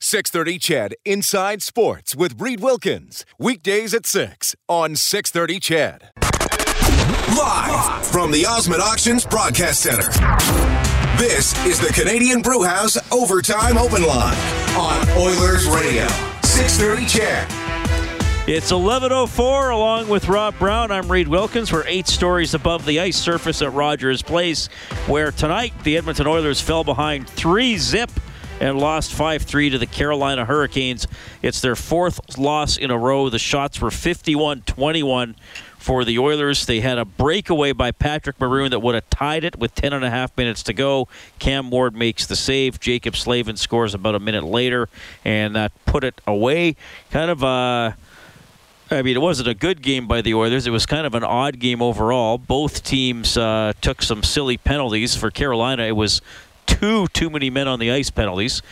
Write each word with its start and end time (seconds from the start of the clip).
630 0.00 0.58
CHED 0.58 0.94
Inside 1.04 1.62
Sports 1.62 2.14
with 2.14 2.40
Reid 2.40 2.60
Wilkins. 2.60 3.24
Weekdays 3.38 3.94
at 3.94 4.04
6 4.04 4.54
on 4.68 4.94
630 4.94 5.58
CHED. 5.58 6.10
Live 7.36 8.06
from 8.06 8.30
the 8.30 8.44
Osmond 8.46 8.82
Auctions 8.82 9.24
Broadcast 9.24 9.80
Center. 9.80 10.08
This 11.16 11.56
is 11.64 11.80
the 11.80 11.92
Canadian 11.94 12.42
Brewhouse 12.42 12.98
Overtime 13.10 13.78
Open 13.78 14.02
Line 14.02 14.36
on 14.76 15.08
Oilers 15.18 15.66
Radio. 15.66 16.06
630 16.42 17.06
CHED. 17.06 17.46
It's 18.48 18.70
11.04 18.70 19.72
along 19.72 20.08
with 20.08 20.28
Rob 20.28 20.56
Brown. 20.58 20.92
I'm 20.92 21.10
Reid 21.10 21.26
Wilkins. 21.26 21.72
We're 21.72 21.86
eight 21.86 22.06
stories 22.06 22.54
above 22.54 22.84
the 22.84 23.00
ice 23.00 23.16
surface 23.16 23.60
at 23.60 23.72
Rogers 23.72 24.22
Place, 24.22 24.68
where 25.06 25.32
tonight 25.32 25.72
the 25.82 25.96
Edmonton 25.96 26.26
Oilers 26.28 26.60
fell 26.60 26.84
behind 26.84 27.28
three 27.28 27.76
zip 27.76 28.10
and 28.60 28.78
lost 28.78 29.12
5 29.12 29.42
3 29.42 29.70
to 29.70 29.78
the 29.78 29.86
Carolina 29.86 30.44
Hurricanes. 30.44 31.06
It's 31.42 31.60
their 31.60 31.76
fourth 31.76 32.38
loss 32.38 32.76
in 32.76 32.90
a 32.90 32.98
row. 32.98 33.28
The 33.28 33.38
shots 33.38 33.80
were 33.80 33.90
51 33.90 34.62
21 34.62 35.36
for 35.86 36.04
the 36.04 36.18
Oilers. 36.18 36.66
They 36.66 36.80
had 36.80 36.98
a 36.98 37.04
breakaway 37.04 37.72
by 37.72 37.92
Patrick 37.92 38.40
Maroon 38.40 38.70
that 38.72 38.80
would 38.80 38.96
have 38.96 39.08
tied 39.08 39.44
it 39.44 39.56
with 39.56 39.72
10 39.76 39.92
and 39.92 40.04
a 40.04 40.10
half 40.10 40.36
minutes 40.36 40.64
to 40.64 40.72
go. 40.72 41.06
Cam 41.38 41.70
Ward 41.70 41.94
makes 41.94 42.26
the 42.26 42.34
save. 42.34 42.80
Jaccob 42.80 43.14
Slavin 43.14 43.56
scores 43.56 43.94
about 43.94 44.16
a 44.16 44.18
minute 44.18 44.42
later, 44.42 44.88
and 45.24 45.54
that 45.54 45.72
put 45.84 46.02
it 46.02 46.20
away. 46.26 46.74
Kind 47.10 47.30
of 47.30 47.42
a. 47.44 47.96
I 48.88 49.02
mean, 49.02 49.16
it 49.16 49.20
wasn't 49.20 49.48
a 49.48 49.54
good 49.54 49.82
game 49.82 50.06
by 50.06 50.22
the 50.22 50.34
Oilers. 50.34 50.66
It 50.66 50.70
was 50.70 50.86
kind 50.86 51.06
of 51.06 51.14
an 51.14 51.24
odd 51.24 51.58
game 51.58 51.82
overall. 51.82 52.38
Both 52.38 52.84
teams 52.84 53.36
uh, 53.36 53.72
took 53.80 54.00
some 54.00 54.22
silly 54.22 54.56
penalties. 54.56 55.16
For 55.16 55.30
Carolina, 55.30 55.84
it 55.84 55.96
was 55.96 56.20
two 56.66 57.06
too 57.08 57.30
many 57.30 57.50
men 57.50 57.68
on 57.68 57.78
the 57.78 57.90
ice 57.90 58.10
penalties. 58.10 58.62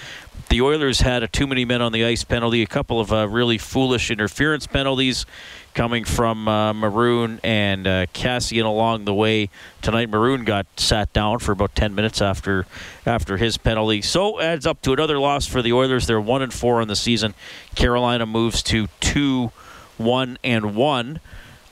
The 0.50 0.60
Oilers 0.60 1.00
had 1.00 1.22
a 1.22 1.28
too 1.28 1.46
many 1.46 1.64
men 1.64 1.80
on 1.80 1.92
the 1.92 2.04
ice 2.04 2.22
penalty, 2.22 2.62
a 2.62 2.66
couple 2.66 3.00
of 3.00 3.12
uh, 3.12 3.28
really 3.28 3.58
foolish 3.58 4.10
interference 4.10 4.66
penalties 4.66 5.24
coming 5.72 6.04
from 6.04 6.46
uh, 6.46 6.72
Maroon 6.72 7.40
and 7.42 7.86
uh, 7.86 8.06
Kassian 8.06 8.64
along 8.64 9.04
the 9.04 9.14
way. 9.14 9.48
Tonight, 9.82 10.10
Maroon 10.10 10.44
got 10.44 10.66
sat 10.76 11.12
down 11.12 11.38
for 11.38 11.52
about 11.52 11.74
10 11.74 11.94
minutes 11.94 12.22
after 12.22 12.66
after 13.06 13.36
his 13.36 13.56
penalty. 13.56 14.02
So 14.02 14.40
adds 14.40 14.66
up 14.66 14.82
to 14.82 14.92
another 14.92 15.18
loss 15.18 15.46
for 15.46 15.62
the 15.62 15.72
Oilers. 15.72 16.06
They're 16.06 16.20
one 16.20 16.42
and 16.42 16.52
four 16.52 16.80
on 16.80 16.88
the 16.88 16.96
season. 16.96 17.34
Carolina 17.74 18.26
moves 18.26 18.62
to 18.64 18.88
two, 19.00 19.50
one 19.96 20.38
and 20.44 20.76
one. 20.76 21.20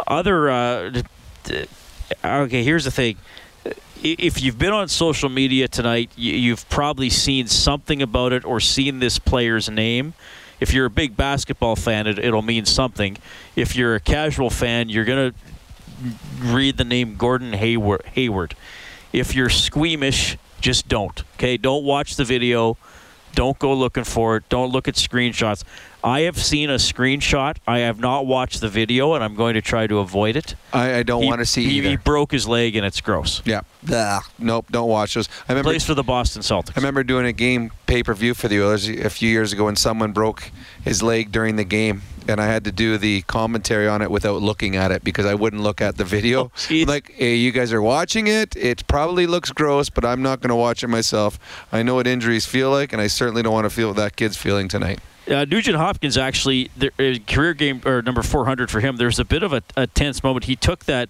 Other 0.07 0.51
uh, 0.51 1.03
okay, 2.25 2.65
here's 2.65 2.85
the 2.85 2.91
thing 2.91 3.17
if 4.03 4.43
you've 4.43 4.59
been 4.59 4.73
on 4.73 4.89
social 4.89 5.29
media 5.29 5.69
tonight, 5.69 6.11
you've 6.17 6.69
probably 6.69 7.09
seen 7.09 7.47
something 7.47 8.03
about 8.03 8.33
it 8.33 8.45
or 8.45 8.61
seen 8.61 8.99
this 8.99 9.19
player's 9.19 9.71
name. 9.71 10.15
If 10.61 10.73
you're 10.73 10.87
a 10.87 10.91
big 10.91 11.17
basketball 11.17 11.77
fan, 11.77 12.07
it, 12.07 12.33
will 12.33 12.43
mean 12.43 12.65
something. 12.65 13.19
If 13.57 13.77
you're 13.77 13.95
a 13.95 14.01
casual 14.01 14.51
fan, 14.51 14.89
you're 14.89 15.05
going 15.05 15.33
to 15.33 15.39
read 16.41 16.77
the 16.77 16.85
name 16.85 17.17
Gordon. 17.17 17.53
Hayward. 17.53 18.57
If 19.13 19.35
you're 19.35 19.49
squeamish, 19.49 20.37
just 20.61 20.89
don't. 20.89 21.23
Okay, 21.35 21.57
don't 21.57 21.85
watch 21.85 22.17
the 22.17 22.25
video. 22.25 22.77
Don't 23.35 23.59
go 23.59 23.73
looking 23.75 24.05
for 24.05 24.37
it. 24.37 24.49
Don't 24.49 24.71
look 24.71 24.89
at 24.89 24.95
screenshots. 24.95 25.65
I 26.05 26.21
have 26.23 26.37
seen 26.37 26.69
a 26.69 26.75
screenshot. 26.75 27.57
I 27.67 27.79
have 27.79 28.01
not 28.01 28.27
watched 28.27 28.61
the 28.61 28.69
video, 28.69 29.15
and 29.15 29.23
I'm 29.23 29.35
going 29.35 29.55
to 29.55 29.63
try 29.63 29.87
to 29.87 29.99
avoid 29.99 30.37
it. 30.37 30.57
I, 30.73 30.97
I 30.97 31.03
don't 31.03 31.25
want 31.25 31.39
to 31.39 31.47
see 31.47 31.65
he, 31.65 31.79
either. 31.79 31.91
He 31.91 31.97
broke 31.97 32.33
his 32.33 32.49
leg, 32.49 32.75
and 32.77 32.85
it's 32.85 33.01
gross. 33.01 33.41
Yeah. 33.45 33.61
Blah. 33.83 34.21
Nope. 34.39 34.67
Don't 34.71 34.89
watch 34.89 35.15
those. 35.15 35.29
I 35.49 35.53
remember 35.53 35.71
plays 35.71 35.85
for 35.85 35.95
the 35.95 36.03
Boston 36.03 36.43
Celtics. 36.43 36.77
I 36.77 36.81
remember 36.81 37.05
doing 37.05 37.27
a 37.27 37.33
game 37.33 37.71
pay 37.87 38.03
per 38.03 38.15
view 38.15 38.35
for 38.35 38.49
the 38.49 38.61
Oilers 38.61 38.89
a 38.89 39.11
few 39.11 39.29
years 39.29 39.53
ago 39.53 39.67
when 39.67 39.77
someone 39.77 40.13
broke 40.13 40.51
his 40.85 41.03
leg 41.03 41.31
during 41.31 41.57
the 41.57 41.65
game, 41.65 42.03
and 42.29 42.41
I 42.41 42.47
had 42.47 42.65
to 42.65 42.73
do 42.73 42.99
the 42.99 43.23
commentary 43.23 43.89
on 43.89 44.03
it 44.03 44.11
without 44.11 44.43
looking 44.43 44.77
at 44.77 44.91
it 44.91 45.05
because 45.05 45.27
I 45.27 45.35
wouldn't 45.35 45.63
look 45.63 45.81
at 45.81 45.97
the 45.97 46.05
video. 46.05 46.51
Oh, 46.71 46.85
like, 46.87 47.13
hey, 47.13 47.37
you 47.37 47.53
guys 47.53 47.73
are 47.73 47.83
watching 47.83 48.27
it. 48.27 48.57
It 48.57 48.87
probably 48.87 49.27
looks 49.27 49.51
gross, 49.51 49.91
but 49.91 50.05
I'm 50.05 50.23
not 50.23 50.41
going 50.41 50.51
to 50.51 50.57
watch 50.57 50.83
it 50.83 50.89
myself. 50.89 51.39
I 51.73 51.83
know 51.83 51.97
what 51.97 52.07
injuries 52.07 52.47
feel 52.47 52.71
like, 52.71 52.93
and 52.93 53.01
I 53.01 53.07
certainly 53.07 53.43
don't 53.43 53.53
want 53.53 53.65
to 53.65 53.71
feel 53.71 53.89
what 53.89 53.97
that 53.97 54.17
kid's 54.17 54.37
feeling 54.37 54.69
tonight. 54.69 55.01
Uh, 55.29 55.45
Nugent 55.45 55.77
Hopkins 55.77 56.19
actually, 56.19 56.71
the, 56.77 56.89
uh, 56.99 57.33
career 57.33 57.55
game 57.55 57.81
or 57.85 58.03
number 58.03 58.23
400 58.23 58.71
for 58.71 58.81
him. 58.81 58.97
There's 58.97 59.21
a 59.21 59.25
bit 59.25 59.43
of 59.43 59.53
a, 59.53 59.63
a 59.77 59.87
tense 59.87 60.23
moment. 60.23 60.47
He 60.47 60.57
took 60.57 60.85
that 60.87 61.09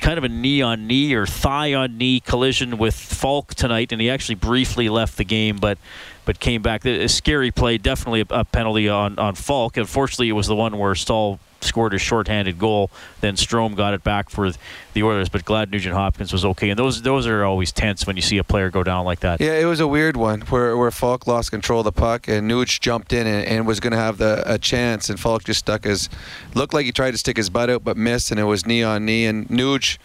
kind 0.00 0.18
of 0.18 0.24
a 0.24 0.28
knee 0.28 0.62
on 0.62 0.86
knee 0.86 1.14
or 1.14 1.26
thigh 1.26 1.74
on 1.74 1.98
knee 1.98 2.20
collision 2.20 2.78
with 2.78 2.94
Faulk 2.94 3.54
tonight, 3.54 3.92
and 3.92 4.00
he 4.00 4.10
actually 4.10 4.34
briefly 4.34 4.88
left 4.88 5.16
the 5.16 5.24
game, 5.24 5.56
but 5.56 5.78
but 6.24 6.38
came 6.38 6.62
back. 6.62 6.84
A 6.84 7.08
scary 7.08 7.50
play, 7.50 7.78
definitely 7.78 8.24
a, 8.30 8.44
penalty 8.44 8.88
on 8.88 9.18
on 9.18 9.34
Faulk. 9.34 9.76
Unfortunately, 9.76 10.28
it 10.28 10.32
was 10.32 10.46
the 10.46 10.56
one 10.56 10.78
where 10.78 10.94
Staal 10.94 11.40
scored 11.64 11.94
a 11.94 11.98
shorthanded 11.98 12.58
goal. 12.58 12.90
Then 13.20 13.36
Strome 13.36 13.74
got 13.74 13.94
it 13.94 14.02
back 14.02 14.30
for 14.30 14.50
the 14.92 15.02
Oilers, 15.02 15.28
but 15.28 15.44
glad 15.44 15.70
Nugent 15.70 15.94
Hopkins 15.94 16.32
was 16.32 16.44
okay. 16.44 16.70
And 16.70 16.78
those 16.78 17.02
those 17.02 17.26
are 17.26 17.44
always 17.44 17.72
tense 17.72 18.06
when 18.06 18.16
you 18.16 18.22
see 18.22 18.38
a 18.38 18.44
player 18.44 18.70
go 18.70 18.82
down 18.82 19.04
like 19.04 19.20
that. 19.20 19.40
Yeah, 19.40 19.58
it 19.58 19.64
was 19.64 19.80
a 19.80 19.86
weird 19.86 20.16
one 20.16 20.42
where 20.42 20.76
where 20.76 20.90
Faulk 20.90 21.26
lost 21.26 21.50
control 21.50 21.80
of 21.80 21.84
the 21.84 21.92
puck 21.92 22.28
and 22.28 22.50
Nuge 22.50 22.80
jumped 22.80 23.12
in 23.12 23.26
and, 23.26 23.46
and 23.46 23.66
was 23.66 23.80
going 23.80 23.92
to 23.92 23.98
have 23.98 24.18
the 24.18 24.42
a 24.46 24.58
chance, 24.58 25.08
and 25.08 25.18
Faulk 25.18 25.44
just 25.44 25.60
stuck 25.60 25.84
his 25.84 26.08
looked 26.54 26.74
like 26.74 26.86
he 26.86 26.92
tried 26.92 27.12
to 27.12 27.18
stick 27.18 27.36
his 27.36 27.50
butt 27.50 27.70
out 27.70 27.84
but 27.84 27.96
missed, 27.96 28.30
and 28.30 28.38
it 28.38 28.44
was 28.44 28.66
knee 28.66 28.82
on 28.82 29.04
knee, 29.04 29.26
and 29.26 29.48
Nuge 29.48 29.98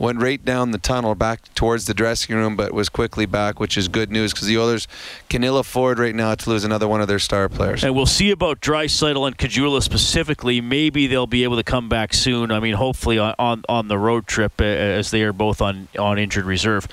went 0.00 0.20
right 0.20 0.44
down 0.44 0.72
the 0.72 0.78
tunnel 0.78 1.14
back 1.14 1.54
towards 1.54 1.84
the 1.84 1.94
dressing 1.94 2.34
room, 2.34 2.56
but 2.56 2.72
was 2.72 2.88
quickly 2.88 3.26
back, 3.26 3.60
which 3.60 3.76
is 3.76 3.86
good 3.86 4.10
news 4.10 4.32
because 4.32 4.48
the 4.48 4.58
Oilers 4.58 4.88
can 5.28 5.44
ill 5.44 5.58
afford 5.58 5.98
right 5.98 6.14
now 6.14 6.34
to 6.34 6.50
lose 6.50 6.64
another 6.64 6.88
one 6.88 7.02
of 7.02 7.08
their 7.08 7.18
star 7.18 7.50
players. 7.50 7.84
And 7.84 7.94
we'll 7.94 8.06
see 8.06 8.30
about 8.30 8.60
Draisaitl 8.60 9.26
and 9.26 9.36
Caggiula 9.36 9.82
specifically. 9.82 10.62
Maybe 10.62 11.06
they'll 11.06 11.26
be 11.26 11.44
able 11.44 11.56
to 11.56 11.62
come 11.62 11.90
back 11.90 12.14
soon. 12.14 12.50
I 12.50 12.60
mean, 12.60 12.72
hopefully 12.74 13.18
on 13.18 13.34
on, 13.38 13.62
on 13.68 13.88
the 13.88 13.98
road 13.98 14.26
trip 14.26 14.58
uh, 14.60 14.64
as 14.64 15.10
they 15.10 15.22
are 15.22 15.34
both 15.34 15.60
on 15.60 15.88
on 15.98 16.18
injured 16.18 16.46
reserve. 16.46 16.88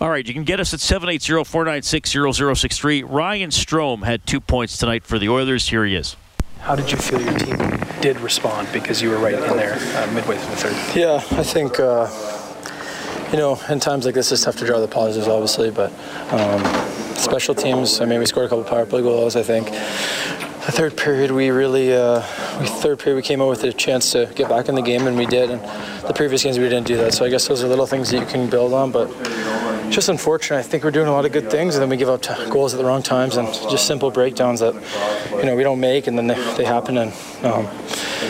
All 0.00 0.08
right, 0.08 0.26
you 0.26 0.32
can 0.32 0.44
get 0.44 0.60
us 0.60 0.72
at 0.72 0.78
780-496-0063. 0.78 3.02
Ryan 3.04 3.50
Strome 3.50 4.04
had 4.04 4.24
two 4.24 4.40
points 4.40 4.78
tonight 4.78 5.04
for 5.04 5.18
the 5.18 5.28
Oilers. 5.28 5.68
Here 5.68 5.84
he 5.84 5.96
is. 5.96 6.14
How 6.60 6.74
did 6.74 6.90
you 6.90 6.98
feel 6.98 7.20
your 7.20 7.38
team 7.38 7.56
did 8.00 8.20
respond 8.20 8.68
because 8.72 9.00
you 9.00 9.10
were 9.10 9.18
right 9.18 9.34
in 9.34 9.56
there 9.56 9.74
uh, 9.74 10.12
midway 10.12 10.36
through 10.36 10.50
the 10.50 10.56
third? 10.56 10.96
Yeah, 10.96 11.16
I 11.38 11.42
think 11.42 11.80
uh, 11.80 12.08
you 13.32 13.38
know, 13.38 13.60
in 13.68 13.78
times 13.78 14.06
like 14.06 14.14
this, 14.14 14.32
it's 14.32 14.44
tough 14.44 14.56
to 14.56 14.66
draw 14.66 14.80
the 14.80 14.88
positives, 14.88 15.28
obviously, 15.28 15.70
but 15.70 15.92
um, 16.32 16.64
special 17.14 17.54
teams. 17.54 18.00
I 18.00 18.06
mean, 18.06 18.20
we 18.20 18.26
scored 18.26 18.46
a 18.46 18.48
couple 18.48 18.64
power 18.64 18.86
play 18.86 19.02
goals. 19.02 19.36
I 19.36 19.42
think 19.42 19.66
the 20.68 20.72
third 20.72 20.96
period, 20.96 21.30
we 21.30 21.50
really, 21.50 21.92
uh, 21.94 22.20
we, 22.60 22.66
third 22.66 22.98
period, 22.98 23.16
we 23.16 23.22
came 23.22 23.42
out 23.42 23.48
with 23.48 23.64
a 23.64 23.72
chance 23.72 24.12
to 24.12 24.32
get 24.34 24.48
back 24.48 24.68
in 24.68 24.74
the 24.74 24.82
game, 24.82 25.06
and 25.06 25.16
we 25.16 25.26
did. 25.26 25.50
And 25.50 25.60
the 26.06 26.14
previous 26.14 26.42
games, 26.42 26.58
we 26.58 26.64
didn't 26.64 26.86
do 26.86 26.96
that. 26.98 27.12
So 27.12 27.24
I 27.24 27.28
guess 27.28 27.46
those 27.46 27.62
are 27.62 27.68
little 27.68 27.86
things 27.86 28.10
that 28.10 28.20
you 28.20 28.26
can 28.26 28.48
build 28.48 28.72
on, 28.72 28.92
but 28.92 29.08
just 29.90 30.08
unfortunate. 30.08 30.58
I 30.58 30.62
think 30.62 30.84
we're 30.84 30.90
doing 30.90 31.08
a 31.08 31.12
lot 31.12 31.24
of 31.24 31.32
good 31.32 31.50
things, 31.50 31.74
and 31.74 31.82
then 31.82 31.88
we 31.88 31.96
give 31.96 32.08
up 32.08 32.22
goals 32.50 32.74
at 32.74 32.78
the 32.78 32.84
wrong 32.84 33.02
times, 33.02 33.36
and 33.36 33.46
just 33.70 33.86
simple 33.86 34.10
breakdowns 34.10 34.60
that 34.60 34.74
you 35.32 35.44
know 35.44 35.56
we 35.56 35.62
don't 35.62 35.80
make, 35.80 36.06
and 36.06 36.16
then 36.16 36.26
they, 36.26 36.34
they 36.56 36.64
happen, 36.64 36.98
and 36.98 37.12
um, 37.44 37.68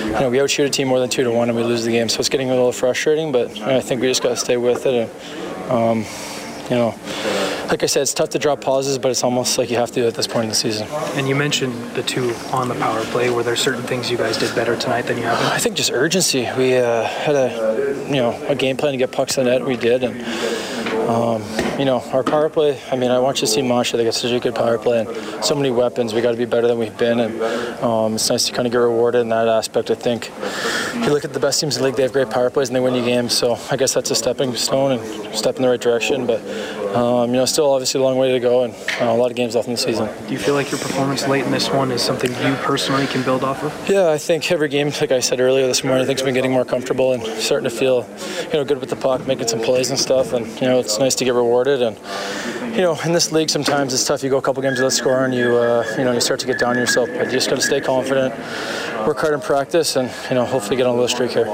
you 0.04 0.20
know 0.20 0.30
we 0.30 0.40
outshoot 0.40 0.66
a 0.66 0.70
team 0.70 0.88
more 0.88 1.00
than 1.00 1.08
two 1.08 1.24
to 1.24 1.30
one, 1.30 1.48
and 1.48 1.56
we 1.56 1.64
lose 1.64 1.84
the 1.84 1.90
game. 1.90 2.08
So 2.08 2.20
it's 2.20 2.28
getting 2.28 2.50
a 2.50 2.54
little 2.54 2.72
frustrating, 2.72 3.32
but 3.32 3.58
I 3.60 3.80
think 3.80 4.00
we 4.00 4.08
just 4.08 4.22
got 4.22 4.30
to 4.30 4.36
stay 4.36 4.56
with 4.56 4.86
it. 4.86 4.94
And, 4.94 5.70
um, 5.70 6.04
you 6.70 6.76
know, 6.76 6.94
like 7.70 7.82
I 7.82 7.86
said, 7.86 8.02
it's 8.02 8.14
tough 8.14 8.30
to 8.30 8.38
drop 8.38 8.60
pauses, 8.60 8.98
but 8.98 9.10
it's 9.10 9.24
almost 9.24 9.58
like 9.58 9.70
you 9.70 9.76
have 9.76 9.90
to 9.92 10.06
at 10.06 10.14
this 10.14 10.26
point 10.26 10.44
in 10.44 10.48
the 10.50 10.54
season. 10.54 10.86
And 11.14 11.28
you 11.28 11.34
mentioned 11.34 11.74
the 11.92 12.02
two 12.02 12.34
on 12.52 12.68
the 12.68 12.74
power 12.74 13.02
play. 13.06 13.30
Were 13.30 13.42
there 13.42 13.56
certain 13.56 13.82
things 13.82 14.10
you 14.10 14.16
guys 14.16 14.36
did 14.36 14.54
better 14.54 14.76
tonight 14.76 15.02
than 15.02 15.16
you 15.16 15.24
have? 15.24 15.38
I 15.52 15.58
think 15.58 15.76
just 15.76 15.90
urgency. 15.90 16.48
We 16.56 16.76
uh, 16.76 17.04
had 17.04 17.34
a, 17.34 18.04
you 18.06 18.16
know, 18.16 18.42
a 18.48 18.54
game 18.54 18.76
plan 18.76 18.92
to 18.92 18.98
get 18.98 19.12
pucks 19.12 19.38
in 19.38 19.44
the 19.44 19.50
net. 19.50 19.64
We 19.66 19.76
did, 19.76 20.04
and 20.04 20.20
um, 21.08 21.42
you 21.78 21.86
know, 21.86 22.00
our 22.12 22.22
power 22.22 22.50
play, 22.50 22.78
I 22.92 22.96
mean, 22.96 23.10
I 23.10 23.18
want 23.18 23.38
you 23.38 23.46
to 23.46 23.52
see 23.52 23.62
Montreal. 23.62 23.98
They 23.98 24.04
got 24.04 24.14
such 24.14 24.30
a 24.30 24.38
good 24.38 24.54
power 24.54 24.76
play 24.76 25.00
and 25.00 25.44
so 25.44 25.54
many 25.54 25.70
weapons. 25.70 26.12
We 26.12 26.20
got 26.20 26.32
to 26.32 26.36
be 26.36 26.44
better 26.44 26.68
than 26.68 26.78
we've 26.78 26.96
been. 26.98 27.20
And 27.20 27.40
um, 27.82 28.14
it's 28.14 28.28
nice 28.28 28.46
to 28.46 28.52
kind 28.52 28.66
of 28.66 28.72
get 28.72 28.78
rewarded 28.78 29.22
in 29.22 29.30
that 29.30 29.48
aspect. 29.48 29.90
I 29.90 29.94
think 29.94 30.30
if 30.30 30.94
you 30.96 31.10
look 31.10 31.24
at 31.24 31.32
the 31.32 31.40
best 31.40 31.60
teams 31.60 31.76
in 31.76 31.82
the 31.82 31.88
league, 31.88 31.96
they 31.96 32.02
have 32.02 32.12
great 32.12 32.28
power 32.28 32.50
plays 32.50 32.68
and 32.68 32.76
they 32.76 32.80
win 32.80 32.94
you 32.94 33.04
games. 33.04 33.36
So 33.36 33.58
I 33.70 33.76
guess 33.76 33.94
that's 33.94 34.10
a 34.10 34.14
stepping 34.14 34.54
stone 34.54 34.98
and 34.98 35.34
step 35.34 35.56
in 35.56 35.62
the 35.62 35.68
right 35.68 35.80
direction. 35.80 36.26
But 36.26 36.40
um, 36.94 37.30
you 37.30 37.36
know, 37.36 37.44
still 37.44 37.70
obviously 37.72 38.00
a 38.00 38.02
long 38.02 38.16
way 38.16 38.32
to 38.32 38.40
go 38.40 38.64
and 38.64 38.74
uh, 39.00 39.04
a 39.04 39.14
lot 39.14 39.30
of 39.30 39.36
games 39.36 39.54
left 39.54 39.68
in 39.68 39.74
the 39.74 39.78
season. 39.78 40.08
Do 40.26 40.32
you 40.32 40.38
feel 40.38 40.54
like 40.54 40.70
your 40.70 40.80
performance 40.80 41.26
late 41.28 41.44
in 41.44 41.50
this 41.50 41.70
one 41.70 41.92
is 41.92 42.02
something 42.02 42.30
you 42.30 42.54
personally 42.62 43.06
can 43.06 43.22
build 43.22 43.44
off 43.44 43.62
of? 43.62 43.88
Yeah, 43.88 44.10
I 44.10 44.18
think 44.18 44.50
every 44.50 44.68
game, 44.68 44.90
like 45.00 45.12
I 45.12 45.20
said 45.20 45.40
earlier 45.40 45.66
this 45.66 45.84
morning, 45.84 46.02
I 46.02 46.06
think 46.06 46.18
has 46.18 46.24
been 46.24 46.34
getting 46.34 46.52
more 46.52 46.64
comfortable 46.64 47.12
and 47.12 47.22
starting 47.40 47.68
to 47.68 47.74
feel, 47.74 48.08
you 48.44 48.54
know, 48.54 48.64
good 48.64 48.80
with 48.80 48.90
the 48.90 48.96
puck, 48.96 49.26
making 49.26 49.48
some 49.48 49.60
plays 49.60 49.90
and 49.90 49.98
stuff. 49.98 50.32
And 50.32 50.46
you 50.60 50.68
know, 50.68 50.78
it's 50.78 50.98
nice 50.98 51.14
to 51.16 51.24
get 51.24 51.34
rewarded. 51.34 51.82
And 51.82 51.96
you 52.74 52.82
know, 52.82 52.98
in 53.04 53.12
this 53.12 53.32
league, 53.32 53.50
sometimes 53.50 53.92
it's 53.92 54.04
tough. 54.04 54.22
You 54.22 54.30
go 54.30 54.38
a 54.38 54.42
couple 54.42 54.62
games 54.62 54.78
without 54.78 54.92
scoring, 54.92 55.32
you 55.32 55.56
uh, 55.56 55.84
you 55.98 56.04
know, 56.04 56.12
you 56.12 56.20
start 56.20 56.40
to 56.40 56.46
get 56.46 56.58
down 56.58 56.70
on 56.70 56.76
yourself. 56.76 57.08
But 57.08 57.26
you 57.26 57.32
just 57.32 57.48
got 57.48 57.56
to 57.56 57.62
stay 57.62 57.80
confident, 57.80 58.34
work 59.06 59.18
hard 59.18 59.34
in 59.34 59.40
practice, 59.40 59.96
and 59.96 60.10
you 60.28 60.36
know, 60.36 60.44
hopefully 60.44 60.76
get 60.76 60.86
on 60.86 60.92
a 60.92 61.00
little 61.00 61.08
streak 61.08 61.32
here. 61.32 61.46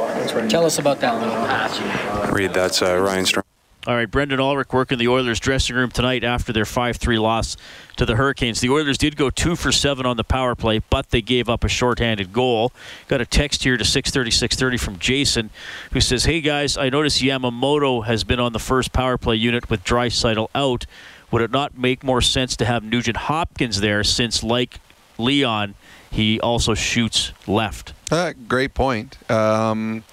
Tell 0.48 0.64
us 0.64 0.78
about 0.78 1.00
that 1.00 1.20
little 1.20 1.34
pass. 1.46 2.30
Read 2.30 2.52
that's 2.52 2.82
uh, 2.82 2.98
Ryan 2.98 3.24
Strome. 3.24 3.43
All 3.86 3.94
right, 3.94 4.10
Brendan 4.10 4.40
Ulrich 4.40 4.72
working 4.72 4.96
the 4.96 5.08
Oilers 5.08 5.38
dressing 5.38 5.76
room 5.76 5.90
tonight 5.90 6.24
after 6.24 6.54
their 6.54 6.64
5-3 6.64 7.20
loss 7.20 7.54
to 7.96 8.06
the 8.06 8.16
Hurricanes. 8.16 8.62
The 8.62 8.70
Oilers 8.70 8.96
did 8.96 9.14
go 9.14 9.28
two 9.28 9.56
for 9.56 9.72
seven 9.72 10.06
on 10.06 10.16
the 10.16 10.24
power 10.24 10.54
play, 10.54 10.78
but 10.88 11.10
they 11.10 11.20
gave 11.20 11.50
up 11.50 11.64
a 11.64 11.68
shorthanded 11.68 12.32
goal. 12.32 12.72
Got 13.08 13.20
a 13.20 13.26
text 13.26 13.62
here 13.62 13.76
to 13.76 13.84
630 13.84 14.30
630 14.30 14.78
from 14.78 14.98
Jason, 14.98 15.50
who 15.92 16.00
says, 16.00 16.24
"Hey 16.24 16.40
guys, 16.40 16.78
I 16.78 16.88
noticed 16.88 17.20
Yamamoto 17.20 18.06
has 18.06 18.24
been 18.24 18.40
on 18.40 18.54
the 18.54 18.58
first 18.58 18.94
power 18.94 19.18
play 19.18 19.36
unit 19.36 19.68
with 19.68 19.84
Draisaitl 19.84 20.48
out. 20.54 20.86
Would 21.30 21.42
it 21.42 21.50
not 21.50 21.76
make 21.76 22.02
more 22.02 22.22
sense 22.22 22.56
to 22.56 22.64
have 22.64 22.82
Nugent 22.82 23.18
Hopkins 23.18 23.82
there, 23.82 24.02
since 24.02 24.42
like 24.42 24.80
Leon, 25.18 25.74
he 26.10 26.40
also 26.40 26.72
shoots 26.72 27.32
left?" 27.46 27.92
Uh, 28.10 28.32
great 28.48 28.72
point. 28.72 29.18
Um, 29.30 30.04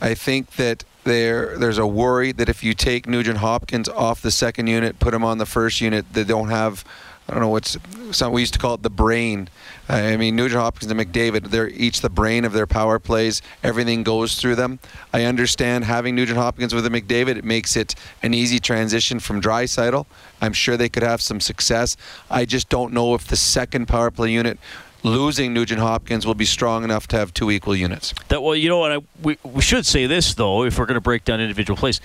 I 0.00 0.14
think 0.14 0.56
that 0.56 0.82
there 1.06 1.56
there's 1.56 1.78
a 1.78 1.86
worry 1.86 2.32
that 2.32 2.50
if 2.50 2.62
you 2.62 2.74
take 2.74 3.08
Nugent 3.08 3.38
Hopkins 3.38 3.88
off 3.88 4.20
the 4.20 4.30
second 4.30 4.66
unit, 4.66 4.98
put 4.98 5.14
him 5.14 5.24
on 5.24 5.38
the 5.38 5.46
first 5.46 5.80
unit, 5.80 6.04
they 6.12 6.24
don't 6.24 6.50
have. 6.50 6.84
I 7.28 7.32
don't 7.32 7.40
know 7.40 7.48
what's 7.48 7.76
some, 8.12 8.32
we 8.32 8.42
used 8.42 8.52
to 8.52 8.60
call 8.60 8.74
it 8.74 8.84
the 8.84 8.90
brain. 8.90 9.48
I 9.88 10.16
mean, 10.16 10.36
Nugent 10.36 10.60
Hopkins 10.60 10.92
and 10.92 11.00
McDavid, 11.00 11.50
they're 11.50 11.68
each 11.68 12.00
the 12.00 12.08
brain 12.08 12.44
of 12.44 12.52
their 12.52 12.68
power 12.68 13.00
plays. 13.00 13.42
Everything 13.64 14.04
goes 14.04 14.40
through 14.40 14.54
them. 14.54 14.78
I 15.12 15.24
understand 15.24 15.84
having 15.86 16.14
Nugent 16.14 16.38
Hopkins 16.38 16.72
with 16.72 16.86
a 16.86 16.88
McDavid, 16.88 17.36
it 17.36 17.44
makes 17.44 17.74
it 17.74 17.96
an 18.22 18.32
easy 18.32 18.60
transition 18.60 19.18
from 19.18 19.42
Draisaitl. 19.42 20.06
I'm 20.40 20.52
sure 20.52 20.76
they 20.76 20.88
could 20.88 21.02
have 21.02 21.20
some 21.20 21.40
success. 21.40 21.96
I 22.30 22.44
just 22.44 22.68
don't 22.68 22.92
know 22.92 23.14
if 23.16 23.26
the 23.26 23.36
second 23.36 23.86
power 23.88 24.12
play 24.12 24.30
unit 24.30 24.60
losing 25.06 25.54
Nugent 25.54 25.80
Hopkins 25.80 26.26
will 26.26 26.34
be 26.34 26.44
strong 26.44 26.84
enough 26.84 27.06
to 27.08 27.16
have 27.16 27.32
two 27.32 27.50
equal 27.50 27.74
units. 27.76 28.12
That 28.28 28.42
well, 28.42 28.54
you 28.56 28.68
know 28.68 28.78
what? 28.78 28.92
I, 28.92 28.98
we 29.22 29.38
we 29.42 29.62
should 29.62 29.86
say 29.86 30.06
this 30.06 30.34
though, 30.34 30.64
if 30.64 30.78
we're 30.78 30.86
going 30.86 30.94
to 30.96 31.00
break 31.00 31.24
down 31.24 31.40
individual 31.40 31.76
plays. 31.76 32.00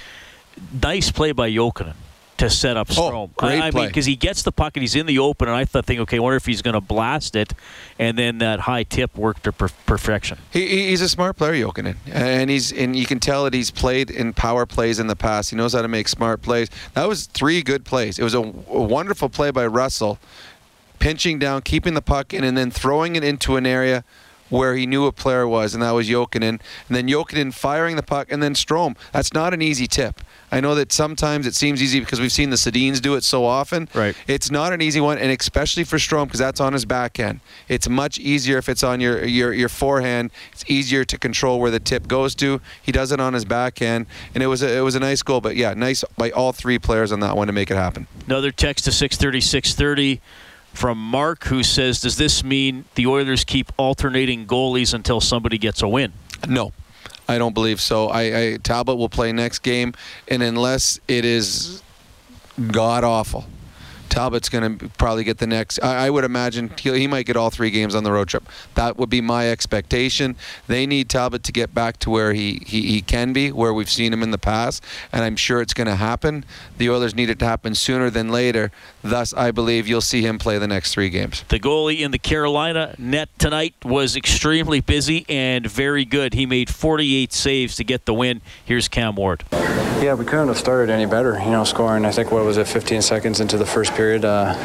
Nice 0.81 1.11
play 1.11 1.31
by 1.31 1.49
Jokinen 1.49 1.93
to 2.37 2.49
set 2.49 2.75
up 2.75 2.87
Strome. 2.87 3.13
Oh, 3.13 3.29
great 3.37 3.61
I, 3.61 3.67
I 3.67 3.71
mean, 3.71 3.87
because 3.87 4.05
he 4.05 4.15
gets 4.15 4.41
the 4.41 4.51
puck 4.51 4.75
and 4.75 4.81
he's 4.81 4.95
in 4.95 5.05
the 5.05 5.19
open, 5.19 5.47
and 5.47 5.55
I 5.55 5.63
thought, 5.63 5.85
think, 5.85 5.99
okay, 6.01 6.17
I 6.17 6.19
wonder 6.19 6.35
if 6.37 6.45
he's 6.45 6.61
going 6.63 6.73
to 6.73 6.81
blast 6.81 7.35
it, 7.35 7.53
and 7.99 8.17
then 8.17 8.39
that 8.39 8.61
high 8.61 8.81
tip 8.83 9.15
worked 9.15 9.43
to 9.43 9.51
per- 9.51 9.69
perfection. 9.85 10.39
He, 10.51 10.67
he- 10.67 10.87
he's 10.87 11.01
a 11.01 11.07
smart 11.09 11.37
player, 11.37 11.53
Jokinen, 11.65 11.95
and 12.07 12.49
he's 12.49 12.71
and 12.73 12.95
you 12.95 13.05
can 13.05 13.19
tell 13.19 13.43
that 13.45 13.53
he's 13.53 13.71
played 13.71 14.09
in 14.09 14.33
power 14.33 14.65
plays 14.65 14.99
in 14.99 15.07
the 15.07 15.15
past. 15.15 15.51
He 15.51 15.55
knows 15.55 15.73
how 15.73 15.81
to 15.83 15.87
make 15.87 16.07
smart 16.07 16.41
plays. 16.41 16.69
That 16.95 17.07
was 17.07 17.27
three 17.27 17.61
good 17.61 17.85
plays. 17.85 18.17
It 18.19 18.23
was 18.23 18.33
a, 18.33 18.39
a 18.41 18.81
wonderful 18.81 19.29
play 19.29 19.51
by 19.51 19.67
Russell, 19.67 20.17
pinching 21.01 21.39
down, 21.39 21.63
keeping 21.63 21.95
the 21.95 22.01
puck 22.01 22.33
in, 22.33 22.43
and 22.43 22.57
then 22.57 22.71
throwing 22.71 23.15
it 23.17 23.23
into 23.23 23.57
an 23.57 23.65
area 23.65 24.05
where 24.51 24.75
he 24.75 24.85
knew 24.85 25.05
a 25.05 25.11
player 25.11 25.47
was, 25.47 25.73
and 25.73 25.81
that 25.81 25.91
was 25.91 26.07
Jokinen. 26.07 26.59
And 26.59 26.61
then 26.89 27.07
Jokinen 27.07 27.53
firing 27.53 27.95
the 27.95 28.03
puck, 28.03 28.27
and 28.29 28.43
then 28.43 28.53
Strome. 28.53 28.95
That's 29.13 29.33
not 29.33 29.53
an 29.53 29.61
easy 29.61 29.87
tip. 29.87 30.21
I 30.51 30.59
know 30.59 30.75
that 30.75 30.91
sometimes 30.91 31.47
it 31.47 31.55
seems 31.55 31.81
easy 31.81 32.01
because 32.01 32.19
we've 32.19 32.31
seen 32.31 32.49
the 32.49 32.57
Sedins 32.57 33.01
do 33.01 33.15
it 33.15 33.23
so 33.23 33.45
often. 33.45 33.87
Right. 33.93 34.13
It's 34.27 34.51
not 34.51 34.73
an 34.73 34.81
easy 34.81 34.99
one, 34.99 35.17
and 35.17 35.31
especially 35.31 35.85
for 35.85 35.95
Strome 35.95 36.25
because 36.25 36.41
that's 36.41 36.59
on 36.59 36.73
his 36.73 36.83
backhand. 36.83 37.39
It's 37.69 37.87
much 37.87 38.19
easier 38.19 38.57
if 38.57 38.67
it's 38.67 38.83
on 38.83 38.99
your, 38.99 39.23
your 39.25 39.53
your 39.53 39.69
forehand. 39.69 40.31
It's 40.51 40.65
easier 40.67 41.05
to 41.05 41.17
control 41.17 41.61
where 41.61 41.71
the 41.71 41.79
tip 41.79 42.07
goes 42.09 42.35
to. 42.35 42.59
He 42.81 42.91
does 42.91 43.13
it 43.13 43.21
on 43.21 43.33
his 43.33 43.45
backhand, 43.45 44.05
and 44.35 44.43
it 44.43 44.47
was 44.47 44.61
a, 44.61 44.77
it 44.77 44.81
was 44.81 44.95
a 44.95 44.99
nice 44.99 45.23
goal. 45.23 45.39
But 45.39 45.55
yeah, 45.55 45.73
nice 45.73 46.03
by 46.17 46.31
all 46.31 46.51
three 46.51 46.77
players 46.77 47.13
on 47.13 47.21
that 47.21 47.37
one 47.37 47.47
to 47.47 47.53
make 47.53 47.71
it 47.71 47.77
happen. 47.77 48.07
Another 48.27 48.51
text 48.51 48.83
to 48.83 48.91
630 48.91 49.39
630 49.39 50.21
from 50.73 50.97
Mark, 50.97 51.45
who 51.45 51.63
says, 51.63 52.01
Does 52.01 52.17
this 52.17 52.43
mean 52.43 52.85
the 52.95 53.07
Oilers 53.07 53.43
keep 53.43 53.71
alternating 53.77 54.45
goalies 54.45 54.93
until 54.93 55.21
somebody 55.21 55.57
gets 55.57 55.81
a 55.81 55.87
win? 55.87 56.13
No, 56.47 56.73
I 57.27 57.37
don't 57.37 57.53
believe 57.53 57.79
so. 57.79 58.07
I, 58.07 58.21
I 58.21 58.57
Talbot 58.57 58.97
will 58.97 59.09
play 59.09 59.31
next 59.31 59.59
game, 59.59 59.93
and 60.27 60.41
unless 60.41 60.99
it 61.07 61.25
is 61.25 61.83
god 62.71 63.03
awful, 63.03 63.45
Talbot's 64.11 64.49
going 64.49 64.77
to 64.77 64.89
probably 64.89 65.23
get 65.23 65.37
the 65.37 65.47
next. 65.47 65.79
I, 65.81 66.07
I 66.07 66.09
would 66.09 66.25
imagine 66.25 66.69
he, 66.77 66.91
he 66.99 67.07
might 67.07 67.25
get 67.25 67.37
all 67.37 67.49
three 67.49 67.71
games 67.71 67.95
on 67.95 68.03
the 68.03 68.11
road 68.11 68.27
trip. 68.27 68.43
That 68.75 68.97
would 68.97 69.09
be 69.09 69.21
my 69.21 69.49
expectation. 69.49 70.35
They 70.67 70.85
need 70.85 71.09
Talbot 71.09 71.43
to 71.43 71.51
get 71.53 71.73
back 71.73 71.97
to 71.99 72.09
where 72.09 72.33
he, 72.33 72.61
he, 72.65 72.81
he 72.87 73.01
can 73.01 73.31
be, 73.31 73.53
where 73.53 73.73
we've 73.73 73.89
seen 73.89 74.11
him 74.11 74.21
in 74.21 74.31
the 74.31 74.37
past, 74.37 74.83
and 75.13 75.23
I'm 75.23 75.37
sure 75.37 75.61
it's 75.61 75.73
going 75.73 75.87
to 75.87 75.95
happen. 75.95 76.43
The 76.77 76.89
Oilers 76.89 77.15
need 77.15 77.29
it 77.29 77.39
to 77.39 77.45
happen 77.45 77.73
sooner 77.73 78.09
than 78.09 78.29
later. 78.29 78.71
Thus, 79.01 79.33
I 79.33 79.51
believe 79.51 79.87
you'll 79.87 80.01
see 80.01 80.21
him 80.21 80.37
play 80.37 80.57
the 80.57 80.67
next 80.67 80.93
three 80.93 81.09
games. 81.09 81.45
The 81.47 81.59
goalie 81.59 81.99
in 81.99 82.11
the 82.11 82.19
Carolina 82.19 82.93
net 82.97 83.29
tonight 83.39 83.75
was 83.85 84.17
extremely 84.17 84.81
busy 84.81 85.25
and 85.29 85.65
very 85.65 86.03
good. 86.03 86.33
He 86.33 86.45
made 86.45 86.69
48 86.69 87.31
saves 87.31 87.77
to 87.77 87.85
get 87.85 88.05
the 88.05 88.13
win. 88.13 88.41
Here's 88.65 88.89
Cam 88.89 89.15
Ward. 89.15 89.45
Yeah, 89.51 90.15
we 90.15 90.25
couldn't 90.25 90.47
have 90.47 90.57
started 90.57 90.91
any 90.91 91.05
better. 91.05 91.39
You 91.39 91.51
know, 91.51 91.63
scoring. 91.63 92.05
I 92.05 92.11
think 92.11 92.31
what 92.31 92.43
was 92.43 92.57
it, 92.57 92.67
15 92.67 93.01
seconds 93.03 93.39
into 93.39 93.57
the 93.57 93.65
first 93.65 93.93
period. 93.93 94.00
Uh, 94.09 94.55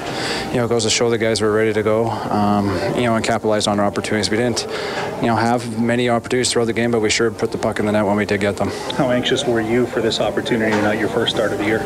you 0.48 0.56
know, 0.56 0.64
it 0.64 0.68
goes 0.68 0.84
to 0.84 0.90
show 0.90 1.10
the 1.10 1.18
guys 1.18 1.40
were 1.40 1.52
ready 1.52 1.72
to 1.72 1.82
go. 1.82 2.08
Um, 2.08 2.68
you 2.94 3.02
know, 3.02 3.16
and 3.16 3.24
capitalized 3.24 3.68
on 3.68 3.78
our 3.78 3.86
opportunities. 3.86 4.30
We 4.30 4.36
didn't, 4.36 4.66
you 5.20 5.26
know, 5.26 5.36
have 5.36 5.80
many 5.80 6.08
opportunities 6.08 6.50
throughout 6.50 6.66
the 6.66 6.72
game, 6.72 6.90
but 6.90 7.00
we 7.00 7.10
sure 7.10 7.30
put 7.30 7.52
the 7.52 7.58
puck 7.58 7.78
in 7.78 7.86
the 7.86 7.92
net 7.92 8.06
when 8.06 8.16
we 8.16 8.24
did 8.24 8.40
get 8.40 8.56
them. 8.56 8.70
How 8.96 9.10
anxious 9.10 9.44
were 9.44 9.60
you 9.60 9.86
for 9.86 10.00
this 10.00 10.20
opportunity, 10.20 10.70
not 10.82 10.98
your 10.98 11.08
first 11.08 11.34
start 11.34 11.52
of 11.52 11.58
the 11.58 11.64
year? 11.64 11.80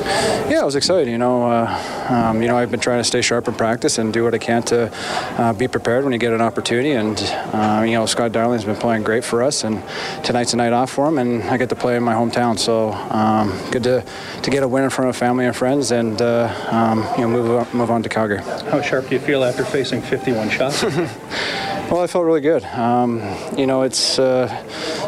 Yeah, 0.48 0.60
I 0.60 0.64
was 0.64 0.76
excited. 0.76 1.08
You 1.08 1.18
know, 1.18 1.50
uh, 1.50 2.06
um, 2.08 2.42
you 2.42 2.48
know, 2.48 2.56
I've 2.56 2.70
been 2.70 2.80
trying 2.80 3.00
to 3.00 3.04
stay 3.04 3.22
sharp 3.22 3.48
in 3.48 3.54
practice 3.54 3.98
and 3.98 4.12
do 4.12 4.24
what 4.24 4.34
I 4.34 4.38
can 4.38 4.62
to 4.64 4.90
uh, 5.38 5.52
be 5.52 5.66
prepared 5.66 6.04
when 6.04 6.12
you 6.12 6.18
get 6.18 6.32
an 6.32 6.40
opportunity. 6.40 6.92
And 6.92 7.18
uh, 7.52 7.82
you 7.84 7.92
know, 7.92 8.06
Scott 8.06 8.32
Darling's 8.32 8.64
been 8.64 8.76
playing 8.76 9.02
great 9.02 9.24
for 9.24 9.42
us, 9.42 9.64
and 9.64 9.82
tonight's 10.24 10.52
a 10.52 10.56
night 10.56 10.72
off 10.72 10.90
for 10.90 11.08
him, 11.08 11.18
and 11.18 11.42
I 11.44 11.56
get 11.56 11.68
to 11.70 11.76
play 11.76 11.96
in 11.96 12.02
my 12.02 12.14
hometown. 12.14 12.58
So 12.58 12.92
um, 12.92 13.58
good 13.70 13.82
to 13.84 14.04
to 14.42 14.50
get 14.50 14.62
a 14.62 14.68
win 14.68 14.84
in 14.84 14.90
front 14.90 15.08
of 15.08 15.16
family 15.16 15.46
and 15.46 15.56
friends, 15.56 15.90
and 15.90 16.20
uh, 16.20 16.54
um, 16.70 17.06
you 17.16 17.22
know, 17.22 17.28
move 17.28 17.39
on, 17.48 17.66
move 17.76 17.90
on 17.90 18.02
to 18.02 18.08
Calgary. 18.08 18.38
How 18.38 18.80
sharp 18.82 19.08
do 19.08 19.14
you 19.14 19.20
feel 19.20 19.44
after 19.44 19.64
facing 19.64 20.02
51 20.02 20.50
shots? 20.50 20.84
Well, 21.90 22.02
I 22.02 22.06
felt 22.06 22.24
really 22.24 22.40
good. 22.40 22.62
Um, 22.66 23.20
you 23.58 23.66
know, 23.66 23.82
it's 23.82 24.16
uh, 24.16 24.46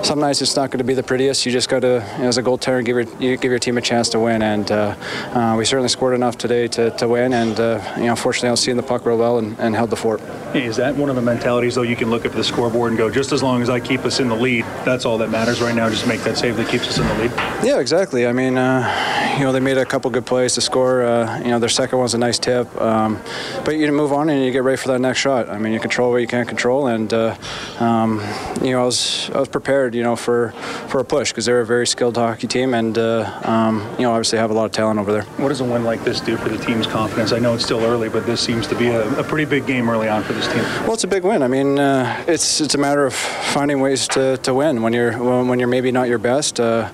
some 0.02 0.18
nights 0.18 0.42
it's 0.42 0.56
not 0.56 0.72
going 0.72 0.78
to 0.78 0.84
be 0.84 0.94
the 0.94 1.02
prettiest. 1.04 1.46
You 1.46 1.52
just 1.52 1.68
got 1.68 1.82
to, 1.82 2.02
as 2.18 2.38
a 2.38 2.42
goaltender, 2.42 2.84
give 2.84 2.96
your 2.96 3.20
you 3.20 3.36
give 3.36 3.52
your 3.52 3.60
team 3.60 3.78
a 3.78 3.80
chance 3.80 4.08
to 4.08 4.18
win, 4.18 4.42
and 4.42 4.68
uh, 4.68 4.96
uh, 5.32 5.54
we 5.56 5.64
certainly 5.64 5.88
scored 5.88 6.12
enough 6.12 6.36
today 6.38 6.66
to, 6.66 6.90
to 6.90 7.06
win. 7.06 7.34
And 7.34 7.60
uh, 7.60 7.80
you 7.98 8.06
know, 8.06 8.16
fortunately, 8.16 8.48
I 8.48 8.50
was 8.50 8.60
seeing 8.62 8.76
the 8.76 8.82
puck 8.82 9.06
real 9.06 9.16
well 9.16 9.38
and, 9.38 9.56
and 9.60 9.76
held 9.76 9.90
the 9.90 9.96
fort. 9.96 10.20
Is 10.56 10.74
that 10.78 10.96
one 10.96 11.08
of 11.08 11.14
the 11.14 11.22
mentalities, 11.22 11.76
though, 11.76 11.82
you 11.82 11.94
can 11.94 12.10
look 12.10 12.24
at 12.24 12.32
the 12.32 12.42
scoreboard 12.42 12.90
and 12.90 12.98
go, 12.98 13.08
just 13.08 13.30
as 13.30 13.44
long 13.44 13.62
as 13.62 13.70
I 13.70 13.78
keep 13.78 14.00
us 14.00 14.18
in 14.18 14.28
the 14.28 14.34
lead, 14.34 14.64
that's 14.84 15.04
all 15.04 15.18
that 15.18 15.30
matters 15.30 15.62
right 15.62 15.76
now, 15.76 15.88
just 15.88 16.08
make 16.08 16.22
that 16.22 16.36
save 16.36 16.56
that 16.56 16.68
keeps 16.68 16.88
us 16.88 16.98
in 16.98 17.06
the 17.06 17.14
lead? 17.14 17.51
Yeah, 17.62 17.78
exactly. 17.78 18.26
I 18.26 18.32
mean, 18.32 18.58
uh, 18.58 19.36
you 19.38 19.44
know, 19.44 19.52
they 19.52 19.60
made 19.60 19.78
a 19.78 19.84
couple 19.84 20.10
good 20.10 20.26
plays 20.26 20.54
to 20.54 20.60
score. 20.60 21.04
Uh, 21.04 21.38
you 21.38 21.48
know, 21.48 21.60
their 21.60 21.68
second 21.68 21.98
one's 21.98 22.12
a 22.12 22.18
nice 22.18 22.38
tip, 22.38 22.68
um, 22.80 23.20
but 23.64 23.76
you 23.76 23.90
move 23.92 24.12
on 24.12 24.28
and 24.30 24.44
you 24.44 24.50
get 24.50 24.64
ready 24.64 24.76
for 24.76 24.88
that 24.88 24.98
next 24.98 25.20
shot. 25.20 25.48
I 25.48 25.58
mean, 25.58 25.72
you 25.72 25.78
control 25.78 26.10
what 26.10 26.18
you 26.18 26.26
can't 26.26 26.48
control, 26.48 26.88
and 26.88 27.12
uh, 27.12 27.36
um, 27.78 28.20
you 28.62 28.72
know, 28.72 28.82
I 28.82 28.84
was 28.84 29.30
I 29.30 29.38
was 29.38 29.48
prepared, 29.48 29.94
you 29.94 30.02
know, 30.02 30.16
for 30.16 30.50
for 30.88 30.98
a 30.98 31.04
push 31.04 31.30
because 31.30 31.46
they're 31.46 31.60
a 31.60 31.66
very 31.66 31.86
skilled 31.86 32.16
hockey 32.16 32.48
team, 32.48 32.74
and 32.74 32.98
uh, 32.98 33.40
um, 33.44 33.88
you 33.96 34.02
know, 34.02 34.10
obviously 34.10 34.38
have 34.38 34.50
a 34.50 34.54
lot 34.54 34.64
of 34.64 34.72
talent 34.72 34.98
over 34.98 35.12
there. 35.12 35.22
What 35.22 35.48
does 35.48 35.60
a 35.60 35.64
win 35.64 35.84
like 35.84 36.02
this 36.02 36.20
do 36.20 36.36
for 36.36 36.48
the 36.48 36.58
team's 36.58 36.88
confidence? 36.88 37.32
I 37.32 37.38
know 37.38 37.54
it's 37.54 37.64
still 37.64 37.84
early, 37.84 38.08
but 38.08 38.26
this 38.26 38.40
seems 38.40 38.66
to 38.68 38.74
be 38.74 38.88
a, 38.88 39.08
a 39.20 39.22
pretty 39.22 39.44
big 39.44 39.66
game 39.66 39.88
early 39.88 40.08
on 40.08 40.24
for 40.24 40.32
this 40.32 40.46
team. 40.48 40.64
Well, 40.82 40.94
it's 40.94 41.04
a 41.04 41.08
big 41.08 41.22
win. 41.22 41.42
I 41.42 41.48
mean, 41.48 41.78
uh, 41.78 42.24
it's 42.26 42.60
it's 42.60 42.74
a 42.74 42.78
matter 42.78 43.06
of 43.06 43.14
finding 43.14 43.80
ways 43.80 44.08
to, 44.08 44.36
to 44.38 44.52
win 44.52 44.82
when 44.82 44.92
you're 44.92 45.16
when, 45.22 45.46
when 45.46 45.58
you're 45.60 45.68
maybe 45.68 45.92
not 45.92 46.08
your 46.08 46.18
best. 46.18 46.58
Uh, 46.58 46.90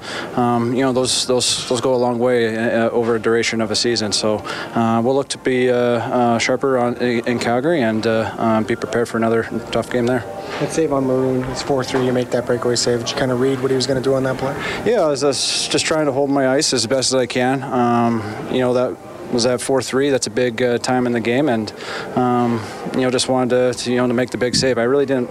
um, 0.59 0.75
you 0.75 0.83
know, 0.83 0.93
those 0.93 1.27
those 1.27 1.69
those 1.69 1.81
go 1.81 1.95
a 1.95 1.97
long 1.97 2.19
way 2.19 2.57
uh, 2.57 2.91
over 2.91 3.17
a 3.17 3.21
duration 3.21 3.61
of 3.61 3.71
a 3.71 3.77
season. 3.77 4.13
So 4.13 4.39
uh, 4.39 5.01
we'll 5.03 5.15
look 5.15 5.29
to 5.29 5.39
be 5.39 5.71
uh, 5.71 5.77
uh, 5.77 6.39
sharper 6.39 6.79
on 6.79 6.97
in 6.97 7.39
Calgary 7.39 7.83
and 7.83 8.07
uh, 8.07 8.35
um, 8.39 8.65
be 8.65 8.77
prepared 8.77 9.09
for 9.09 9.17
another 9.17 9.45
tough 9.71 9.91
game 9.91 10.07
there. 10.07 10.21
That 10.61 10.73
save 10.73 10.93
on 10.93 11.05
Maroon, 11.05 11.45
it's 11.51 11.63
4 11.63 11.85
3. 11.85 12.05
You 12.05 12.13
make 12.13 12.31
that 12.31 12.47
breakaway 12.47 12.77
save. 12.77 13.01
Did 13.01 13.11
you 13.11 13.17
kind 13.17 13.31
of 13.31 13.41
read 13.41 13.61
what 13.61 13.71
he 13.71 13.77
was 13.77 13.87
going 13.87 14.03
to 14.03 14.05
do 14.05 14.15
on 14.15 14.23
that 14.25 14.39
play? 14.39 14.55
Yeah, 14.85 15.03
I 15.03 15.09
was 15.09 15.21
just 15.21 15.71
just 15.71 15.87
trying 15.87 16.07
to 16.07 16.13
hold 16.13 16.31
my 16.31 16.49
ice 16.49 16.73
as 16.73 16.87
best 16.87 17.13
as 17.13 17.15
I 17.15 17.27
can. 17.27 17.63
Um, 17.63 18.23
you 18.51 18.61
know 18.61 18.75
that 18.75 18.97
was 19.33 19.45
at 19.45 19.61
4-3. 19.61 20.11
That's 20.11 20.27
a 20.27 20.31
big 20.31 20.63
uh, 20.63 20.79
time 20.79 21.07
in 21.07 21.13
the 21.13 21.21
game, 21.21 21.49
and 21.49 21.73
um, 22.17 22.63
you 22.95 23.01
know 23.01 23.11
just 23.11 23.29
wanted 23.29 23.75
to, 23.75 23.85
to, 23.85 23.91
you 23.91 23.97
know 23.99 24.07
to 24.07 24.15
make 24.15 24.31
the 24.31 24.39
big 24.39 24.57
save. 24.57 24.79
I 24.79 24.85
really 24.85 25.07
didn't 25.07 25.31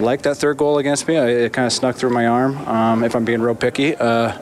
like 0.00 0.22
that 0.22 0.36
third 0.36 0.56
goal 0.56 0.78
against 0.78 1.06
me. 1.08 1.16
I, 1.16 1.28
it 1.28 1.52
kind 1.52 1.66
of 1.66 1.72
snuck 1.72 1.96
through 1.96 2.10
my 2.10 2.26
arm. 2.26 2.56
Um, 2.66 3.04
if 3.04 3.14
I'm 3.14 3.24
being 3.24 3.40
real 3.40 3.54
picky, 3.54 3.94
uh, 3.96 4.38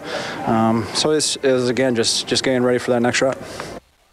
um, 0.47 0.87
so 0.95 1.11
it 1.11 1.43
was 1.43 1.69
again 1.69 1.95
just 1.95 2.27
just 2.27 2.43
getting 2.43 2.63
ready 2.63 2.79
for 2.79 2.91
that 2.93 3.01
next 3.01 3.19
shot. 3.19 3.39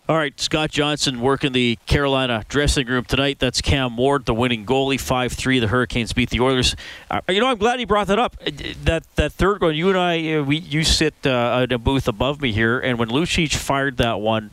All 0.10 0.18
right, 0.18 0.38
Scott 0.42 0.72
Johnson 0.72 1.22
working 1.22 1.54
the 1.54 1.78
Carolina 1.86 2.44
dressing 2.50 2.86
room 2.86 3.06
tonight. 3.06 3.40
That's 3.40 3.62
Cam 3.62 3.96
Ward, 3.96 4.26
the 4.26 4.34
winning 4.34 4.66
goalie. 4.66 5.00
Five 5.00 5.32
three, 5.32 5.60
the 5.60 5.68
Hurricanes 5.68 6.12
beat 6.12 6.32
the 6.32 6.42
Oilers. 6.42 6.76
Uh, 7.10 7.22
you 7.30 7.40
know, 7.40 7.48
I'm 7.48 7.58
glad 7.58 7.80
he 7.80 7.86
brought 7.86 8.08
that 8.08 8.20
up. 8.20 8.36
Uh, 8.46 8.52
that 8.84 9.04
that 9.16 9.32
third 9.32 9.62
one, 9.62 9.74
you 9.74 9.88
and 9.88 9.98
I, 9.98 10.34
uh, 10.34 10.44
we 10.44 10.58
you 10.58 10.84
sit 10.84 11.14
uh, 11.26 11.62
in 11.64 11.72
a 11.72 11.78
booth 11.78 12.10
above 12.10 12.42
me 12.42 12.52
here, 12.52 12.78
and 12.80 13.00
when 13.00 13.08
Lucic 13.08 13.56
fired 13.56 13.98
that 13.98 14.20
one, 14.20 14.52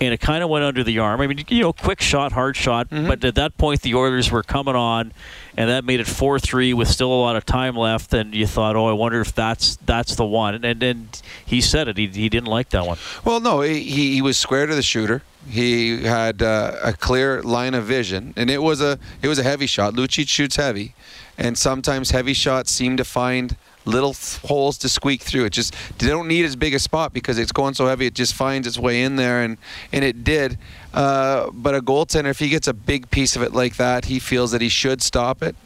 and 0.00 0.14
it 0.14 0.20
kind 0.20 0.44
of 0.44 0.50
went 0.50 0.64
under 0.64 0.84
the 0.84 0.98
arm. 0.98 1.20
I 1.20 1.26
mean, 1.26 1.44
you 1.48 1.62
know, 1.62 1.72
quick 1.72 2.00
shot, 2.00 2.32
hard 2.32 2.56
shot, 2.56 2.88
mm-hmm. 2.90 3.08
but 3.08 3.24
at 3.24 3.34
that 3.34 3.56
point 3.56 3.82
the 3.82 3.94
Oilers 3.94 4.30
were 4.30 4.42
coming 4.42 4.76
on, 4.76 5.12
and 5.56 5.68
that 5.68 5.84
made 5.84 6.00
it 6.00 6.06
four 6.06 6.38
three 6.38 6.72
with 6.72 6.88
still 6.88 7.12
a 7.12 7.20
lot 7.20 7.36
of 7.36 7.44
time 7.44 7.76
left. 7.76 8.12
And 8.14 8.34
you 8.34 8.46
thought, 8.46 8.76
oh, 8.76 8.86
I 8.86 8.92
wonder 8.92 9.20
if 9.20 9.34
that's 9.34 9.76
that's 9.84 10.14
the 10.14 10.24
one. 10.24 10.64
And 10.64 10.80
then 10.80 11.08
he 11.44 11.60
said 11.60 11.88
it. 11.88 11.96
He, 11.96 12.06
he 12.06 12.28
didn't 12.28 12.48
like 12.48 12.70
that 12.70 12.86
one. 12.86 12.98
Well, 13.24 13.40
no, 13.40 13.60
he 13.60 13.80
he 13.80 14.22
was 14.22 14.38
square 14.38 14.66
to 14.66 14.74
the 14.74 14.82
shooter. 14.82 15.22
He 15.48 16.02
had 16.02 16.42
uh, 16.42 16.76
a 16.82 16.92
clear 16.92 17.42
line 17.42 17.74
of 17.74 17.84
vision, 17.84 18.34
and 18.36 18.50
it 18.50 18.62
was 18.62 18.80
a 18.80 18.98
it 19.22 19.28
was 19.28 19.38
a 19.38 19.42
heavy 19.42 19.66
shot. 19.66 19.94
Lucic 19.94 20.28
shoots 20.28 20.56
heavy, 20.56 20.94
and 21.36 21.56
sometimes 21.56 22.10
heavy 22.10 22.34
shots 22.34 22.70
seem 22.70 22.96
to 22.96 23.04
find 23.04 23.56
little 23.84 24.14
holes 24.46 24.78
to 24.78 24.88
squeak 24.88 25.22
through. 25.22 25.46
It 25.46 25.50
just 25.50 25.74
they 25.98 26.08
don't 26.08 26.28
need 26.28 26.44
as 26.44 26.56
big 26.56 26.74
a 26.74 26.78
spot 26.78 27.12
because 27.12 27.38
it's 27.38 27.52
going 27.52 27.74
so 27.74 27.86
heavy. 27.86 28.06
It 28.06 28.14
just 28.14 28.34
finds 28.34 28.66
its 28.66 28.78
way 28.78 29.02
in 29.02 29.16
there, 29.16 29.42
and 29.42 29.58
and 29.92 30.04
it 30.04 30.24
did. 30.24 30.58
Uh, 30.92 31.50
but 31.52 31.74
a 31.74 31.80
goaltender, 31.80 32.28
if 32.28 32.38
he 32.38 32.48
gets 32.48 32.68
a 32.68 32.74
big 32.74 33.10
piece 33.10 33.36
of 33.36 33.42
it 33.42 33.52
like 33.52 33.76
that, 33.76 34.06
he 34.06 34.18
feels 34.18 34.52
that 34.52 34.60
he 34.60 34.68
should 34.68 35.02
stop 35.02 35.42
it, 35.42 35.56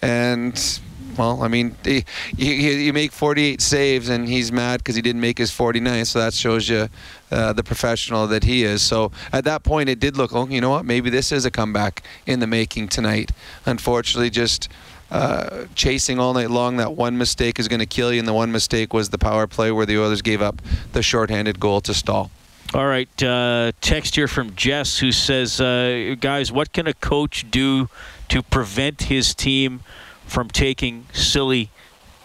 and. 0.00 0.80
Well, 1.16 1.44
I 1.44 1.48
mean, 1.48 1.76
he, 1.84 2.04
you, 2.36 2.52
you 2.52 2.92
make 2.92 3.12
48 3.12 3.60
saves, 3.60 4.08
and 4.08 4.26
he's 4.28 4.50
mad 4.50 4.78
because 4.78 4.96
he 4.96 5.02
didn't 5.02 5.20
make 5.20 5.38
his 5.38 5.52
49. 5.52 6.06
So 6.06 6.18
that 6.18 6.34
shows 6.34 6.68
you 6.68 6.88
uh, 7.30 7.52
the 7.52 7.62
professional 7.62 8.26
that 8.26 8.42
he 8.42 8.64
is. 8.64 8.82
So 8.82 9.12
at 9.32 9.44
that 9.44 9.62
point, 9.62 9.88
it 9.88 10.00
did 10.00 10.16
look, 10.16 10.34
oh, 10.34 10.48
you 10.48 10.60
know 10.60 10.70
what? 10.70 10.84
Maybe 10.84 11.10
this 11.10 11.30
is 11.30 11.44
a 11.44 11.52
comeback 11.52 12.02
in 12.26 12.40
the 12.40 12.48
making 12.48 12.88
tonight. 12.88 13.30
Unfortunately, 13.64 14.28
just 14.28 14.68
uh, 15.10 15.66
chasing 15.74 16.18
all 16.18 16.34
night 16.34 16.50
long. 16.50 16.76
That 16.78 16.92
one 16.92 17.16
mistake 17.18 17.58
is 17.58 17.68
going 17.68 17.80
to 17.80 17.86
kill 17.86 18.12
you, 18.12 18.18
and 18.18 18.28
the 18.28 18.34
one 18.34 18.50
mistake 18.52 18.92
was 18.92 19.10
the 19.10 19.18
power 19.18 19.46
play 19.46 19.70
where 19.70 19.86
the 19.86 19.98
Oilers 19.98 20.22
gave 20.22 20.42
up 20.42 20.60
the 20.92 21.02
shorthanded 21.02 21.60
goal 21.60 21.80
to 21.82 21.94
Staal. 21.94 22.30
All 22.72 22.86
right, 22.86 23.22
uh, 23.22 23.72
text 23.80 24.16
here 24.16 24.26
from 24.26 24.56
Jess 24.56 24.98
who 24.98 25.12
says, 25.12 25.60
uh, 25.60 26.16
"Guys, 26.18 26.50
what 26.50 26.72
can 26.72 26.86
a 26.86 26.94
coach 26.94 27.48
do 27.50 27.88
to 28.28 28.42
prevent 28.42 29.02
his 29.02 29.34
team 29.34 29.80
from 30.26 30.48
taking 30.48 31.06
silly 31.12 31.70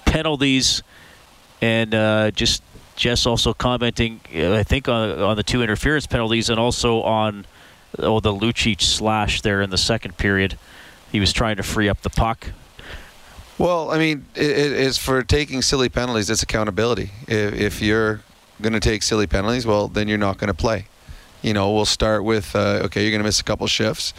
penalties?" 0.05 0.81
And 1.61 1.93
uh, 1.93 2.31
just 2.31 2.63
Jess 2.95 3.25
also 3.25 3.53
commenting, 3.53 4.21
uh, 4.35 4.55
I 4.55 4.63
think 4.63 4.89
on, 4.89 5.21
on 5.21 5.37
the 5.37 5.43
two 5.43 5.61
interference 5.61 6.07
penalties 6.07 6.49
and 6.49 6.59
also 6.59 7.01
on 7.01 7.45
oh 7.99 8.19
the 8.19 8.33
Lucic 8.33 8.81
slash 8.81 9.41
there 9.41 9.61
in 9.61 9.69
the 9.69 9.77
second 9.77 10.17
period. 10.17 10.57
He 11.11 11.19
was 11.19 11.31
trying 11.31 11.57
to 11.57 11.63
free 11.63 11.89
up 11.89 12.01
the 12.01 12.09
puck. 12.09 12.47
Well, 13.59 13.91
I 13.91 13.97
mean, 13.97 14.25
it, 14.35 14.51
it 14.51 14.71
is 14.71 14.97
for 14.97 15.21
taking 15.21 15.61
silly 15.61 15.89
penalties. 15.89 16.29
It's 16.29 16.41
accountability. 16.41 17.11
If, 17.27 17.53
if 17.53 17.81
you're 17.81 18.21
going 18.61 18.71
to 18.71 18.79
take 18.79 19.03
silly 19.03 19.27
penalties, 19.27 19.67
well, 19.67 19.89
then 19.89 20.07
you're 20.07 20.17
not 20.17 20.37
going 20.37 20.47
to 20.47 20.53
play. 20.53 20.85
You 21.41 21.53
know, 21.53 21.73
we'll 21.73 21.85
start 21.85 22.23
with 22.23 22.55
uh, 22.55 22.83
okay, 22.85 23.01
you're 23.01 23.11
going 23.11 23.19
to 23.19 23.25
miss 23.25 23.41
a 23.41 23.43
couple 23.43 23.67
shifts. 23.67 24.13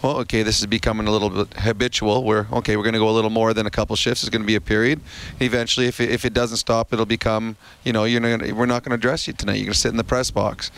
Well, 0.00 0.18
okay, 0.18 0.44
this 0.44 0.60
is 0.60 0.66
becoming 0.66 1.08
a 1.08 1.10
little 1.10 1.30
bit 1.30 1.54
habitual. 1.54 2.22
Where 2.22 2.46
okay, 2.52 2.76
we're 2.76 2.84
going 2.84 2.94
to 2.94 3.00
go 3.00 3.08
a 3.08 3.12
little 3.12 3.30
more 3.30 3.52
than 3.52 3.66
a 3.66 3.70
couple 3.70 3.96
shifts. 3.96 4.22
It's 4.22 4.30
going 4.30 4.42
to 4.42 4.46
be 4.46 4.56
a 4.56 4.60
period. 4.60 5.00
Eventually, 5.40 5.86
if 5.86 6.00
it, 6.00 6.10
if 6.10 6.24
it 6.24 6.32
doesn't 6.32 6.56
stop, 6.58 6.92
it'll 6.92 7.06
become 7.06 7.56
you 7.84 7.92
know 7.92 8.04
you're 8.04 8.20
gonna, 8.20 8.54
we're 8.54 8.66
not 8.66 8.82
going 8.82 8.90
to 8.90 8.96
address 8.96 9.26
you 9.28 9.32
tonight. 9.32 9.54
You're 9.54 9.66
going 9.66 9.74
to 9.74 9.78
sit 9.78 9.90
in 9.90 9.96
the 9.96 10.04
press 10.04 10.30
box. 10.30 10.70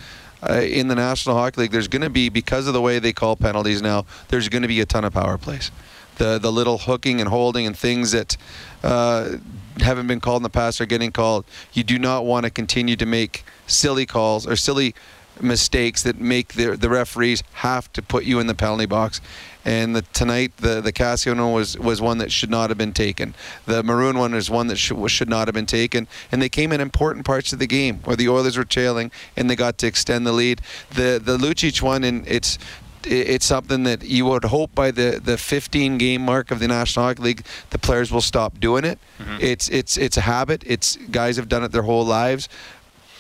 Uh, 0.43 0.61
in 0.61 0.89
the 0.89 0.95
National 0.95 1.35
Hockey 1.35 1.63
League, 1.63 1.71
there's 1.71 1.89
going 1.89 2.03
to 2.03 2.11
be 2.11 2.29
because 2.29 2.67
of 2.67 2.75
the 2.75 2.81
way 2.83 2.99
they 2.99 3.15
call 3.15 3.37
penalties 3.37 3.81
now. 3.81 4.05
There's 4.29 4.51
going 4.51 4.63
to 4.63 4.69
be 4.69 4.81
a 4.81 4.87
ton 4.87 5.05
of 5.05 5.15
power 5.15 5.39
plays 5.39 5.71
the 6.17 6.39
the 6.39 6.53
little 6.53 6.79
hooking 6.79 7.21
and 7.21 7.29
holding 7.29 7.67
and 7.67 7.77
things 7.77 8.13
that 8.13 8.37
uh, 8.83 9.37
haven't 9.81 10.07
been 10.07 10.21
called 10.21 10.41
in 10.41 10.43
the 10.43 10.51
past 10.51 10.81
are 10.81 10.87
getting 10.87 11.13
called. 11.13 11.45
You 11.73 11.85
do 11.85 11.99
not 11.99 12.25
want 12.25 12.45
to 12.45 12.51
continue 12.51 12.97
to 12.97 13.07
make 13.07 13.45
silly 13.67 14.07
calls 14.07 14.47
or 14.47 14.57
silly 14.57 14.95
mistakes 15.41 16.03
that 16.03 16.19
make 16.19 16.55
the 16.55 16.77
the 16.77 16.89
referees 16.89 17.43
have 17.55 17.93
to 17.93 18.03
put 18.03 18.25
you 18.25 18.39
in 18.39 18.47
the 18.47 18.55
penalty 18.55 18.87
box. 18.87 19.21
And 19.65 19.97
the, 19.97 20.03
tonight, 20.03 20.57
the 20.59 20.81
the 20.81 20.93
Kassian 20.93 21.39
one 21.41 21.53
was 21.53 21.77
was 21.79 22.01
one 22.01 22.19
that 22.19 22.31
should 22.31 22.51
not 22.51 22.71
have 22.71 22.79
been 22.79 22.93
taken. 22.93 23.35
The 23.67 23.83
maroon 23.83 24.17
one 24.17 24.33
is 24.35 24.49
one 24.49 24.69
that 24.69 24.77
should 24.77 25.11
should 25.11 25.29
not 25.29 25.49
have 25.49 25.55
been 25.55 25.67
taken. 25.67 26.07
And 26.31 26.41
they 26.41 26.49
came 26.49 26.73
in 26.73 26.81
important 26.81 27.27
parts 27.27 27.53
of 27.53 27.59
the 27.59 27.67
game 27.67 28.01
where 28.05 28.17
the 28.17 28.29
Oilers 28.29 28.57
were 28.57 28.65
trailing 28.65 29.11
and 29.37 29.51
they 29.51 29.57
got 29.57 29.79
to 29.79 29.87
extend 29.87 30.27
the 30.27 30.33
lead. 30.33 30.61
The 30.91 31.21
the 31.23 31.37
Lucic 31.37 31.83
one, 31.83 32.05
and 32.05 32.27
it's 32.29 32.59
it's 33.07 33.47
something 33.47 33.85
that 33.85 34.05
you 34.05 34.27
would 34.27 34.45
hope 34.45 34.75
by 34.75 34.91
the, 34.91 35.21
the 35.23 35.39
15 35.39 35.99
game 35.99 36.23
mark 36.23 36.51
of 36.51 36.59
the 36.59 36.69
National 36.69 37.07
Hockey 37.07 37.23
League, 37.23 37.47
the 37.71 37.79
players 37.79 38.11
will 38.11 38.21
stop 38.21 38.59
doing 38.61 38.85
it. 38.85 38.99
Mm-hmm. 39.19 39.39
It's 39.41 39.69
it's 39.69 39.97
it's 39.97 40.17
a 40.17 40.23
habit. 40.23 40.63
It's 40.67 40.97
guys 40.97 41.37
have 41.37 41.49
done 41.49 41.65
it 41.65 41.73
their 41.73 41.83
whole 41.83 42.05
lives, 42.05 42.49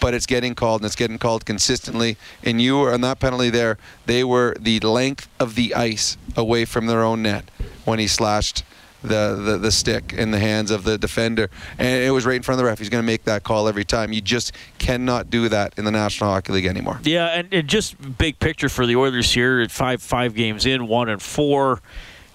but 0.01 0.15
it's 0.15 0.27
getting 0.27 0.55
called 0.55 0.83
and 0.83 0.87
it's 0.87 0.97
getting 0.97 1.19
called 1.19 1.47
consistently. 1.47 2.17
And 2.43 2.61
you 2.61 2.79
were 2.79 2.93
on 2.93 3.01
that 3.03 3.21
penalty 3.21 3.51
there. 3.51 3.79
They 4.07 4.25
were 4.25 4.57
the 4.59 4.81
length 4.81 5.29
of 5.39 5.55
the 5.55 5.75
ice 5.75 6.17
away 6.37 6.65
from 6.65 6.87
their 6.87 7.03
own 7.03 7.23
net 7.23 7.51
when 7.85 7.99
he 7.99 8.09
slashed 8.09 8.65
the, 9.03 9.41
the, 9.43 9.59
the 9.59 9.71
stick 9.71 10.13
in 10.13 10.31
the 10.31 10.39
hands 10.39 10.71
of 10.71 10.85
the 10.85 10.99
defender. 10.99 11.51
And 11.79 12.03
it 12.03 12.11
was 12.11 12.27
right 12.27 12.37
in 12.37 12.43
front 12.43 12.61
of 12.61 12.65
the 12.65 12.69
ref. 12.69 12.79
He's 12.79 12.89
going 12.89 13.03
to 13.03 13.07
make 13.07 13.25
that 13.25 13.45
call 13.45 13.69
every 13.69 13.85
time. 13.85 14.13
You 14.13 14.21
just 14.21 14.53
cannot 14.79 15.31
do 15.31 15.49
that 15.49 15.75
in 15.79 15.85
the 15.85 15.91
National 15.91 16.31
Hockey 16.31 16.53
League 16.53 16.67
anymore. 16.67 17.01
Yeah, 17.03 17.27
and, 17.27 17.53
and 17.53 17.69
just 17.69 17.97
big 18.19 18.39
picture 18.39 18.69
for 18.69 18.87
the 18.87 18.97
Oilers 18.97 19.33
here 19.33 19.61
at 19.61 19.71
five 19.71 20.03
five 20.03 20.35
games 20.35 20.67
in, 20.67 20.87
one 20.87 21.09
and 21.09 21.23
four 21.23 21.81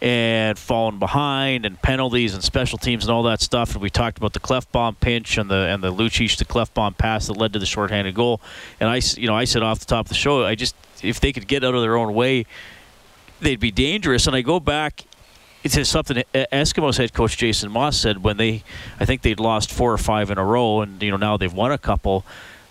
and 0.01 0.57
falling 0.57 0.97
behind 0.97 1.63
and 1.63 1.79
penalties 1.81 2.33
and 2.33 2.43
special 2.43 2.77
teams 2.79 3.03
and 3.03 3.11
all 3.11 3.23
that 3.23 3.39
stuff. 3.39 3.73
And 3.73 3.81
we 3.81 3.89
talked 3.89 4.17
about 4.17 4.33
the 4.33 4.39
Klefbom 4.39 4.99
pinch 4.99 5.37
and 5.37 5.49
the 5.49 5.55
and 5.55 5.83
the 5.83 5.93
Lucic 5.93 6.37
the 6.37 6.45
Klefbom 6.45 6.97
pass 6.97 7.27
that 7.27 7.33
led 7.37 7.53
to 7.53 7.59
the 7.59 7.65
shorthanded 7.65 8.15
goal. 8.15 8.41
And 8.79 8.89
I, 8.89 9.01
you 9.15 9.27
know, 9.27 9.35
I 9.35 9.43
said 9.45 9.61
off 9.61 9.79
the 9.79 9.85
top 9.85 10.05
of 10.05 10.09
the 10.09 10.15
show, 10.15 10.43
I 10.43 10.55
just 10.55 10.75
if 11.03 11.19
they 11.19 11.31
could 11.31 11.47
get 11.47 11.63
out 11.63 11.75
of 11.75 11.81
their 11.81 11.97
own 11.97 12.13
way, 12.13 12.45
they'd 13.41 13.59
be 13.59 13.71
dangerous. 13.71 14.25
And 14.25 14.35
I 14.35 14.41
go 14.41 14.59
back 14.59 15.03
it's 15.63 15.89
something 15.89 16.17
uh, 16.17 16.45
Eskimos 16.51 16.97
head 16.97 17.13
coach 17.13 17.37
Jason 17.37 17.71
Maas 17.71 17.97
said 17.97 18.23
when 18.23 18.37
they, 18.37 18.63
I 18.99 19.05
think 19.05 19.21
they'd 19.21 19.39
lost 19.39 19.71
four 19.71 19.93
or 19.93 19.97
five 19.97 20.31
in 20.31 20.37
a 20.37 20.45
row, 20.45 20.81
and 20.81 21.01
you 21.01 21.11
know 21.11 21.17
now 21.17 21.37
they've 21.37 21.53
won 21.53 21.71
a 21.71 21.77
couple. 21.77 22.25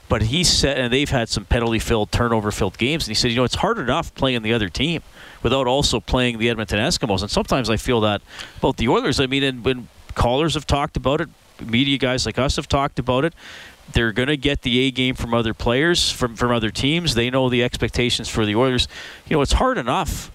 But 0.08 0.22
he 0.22 0.42
said, 0.42 0.76
and 0.76 0.92
they've 0.92 1.08
had 1.08 1.28
some 1.28 1.44
penalty-filled, 1.44 2.10
turnover-filled 2.10 2.76
games, 2.78 3.04
and 3.04 3.10
he 3.10 3.14
said, 3.14 3.30
you 3.30 3.36
know, 3.36 3.44
it's 3.44 3.54
hard 3.54 3.78
enough 3.78 4.12
playing 4.16 4.42
the 4.42 4.52
other 4.52 4.68
team 4.68 5.02
without 5.40 5.68
also 5.68 6.00
playing 6.00 6.38
the 6.38 6.50
Edmonton 6.50 6.80
Eskimos. 6.80 7.22
And 7.22 7.30
sometimes 7.30 7.70
I 7.70 7.76
feel 7.76 8.00
that 8.00 8.20
both 8.60 8.76
the 8.76 8.88
Oilers, 8.88 9.20
I 9.20 9.26
mean, 9.26 9.44
and 9.44 9.64
when 9.64 9.86
callers 10.16 10.54
have 10.54 10.66
talked 10.66 10.96
about 10.96 11.20
it, 11.20 11.28
media 11.64 11.96
guys 11.96 12.26
like 12.26 12.40
us 12.40 12.56
have 12.56 12.66
talked 12.66 12.98
about 12.98 13.24
it. 13.24 13.34
They're 13.92 14.10
going 14.10 14.26
to 14.28 14.36
get 14.36 14.62
the 14.62 14.80
A 14.80 14.90
game 14.90 15.14
from 15.14 15.32
other 15.32 15.54
players, 15.54 16.10
from 16.10 16.34
from 16.34 16.50
other 16.50 16.70
teams. 16.70 17.14
They 17.14 17.30
know 17.30 17.48
the 17.48 17.62
expectations 17.62 18.28
for 18.28 18.44
the 18.44 18.56
Oilers. 18.56 18.88
You 19.28 19.36
know, 19.36 19.42
it's 19.42 19.52
hard 19.52 19.78
enough 19.78 20.32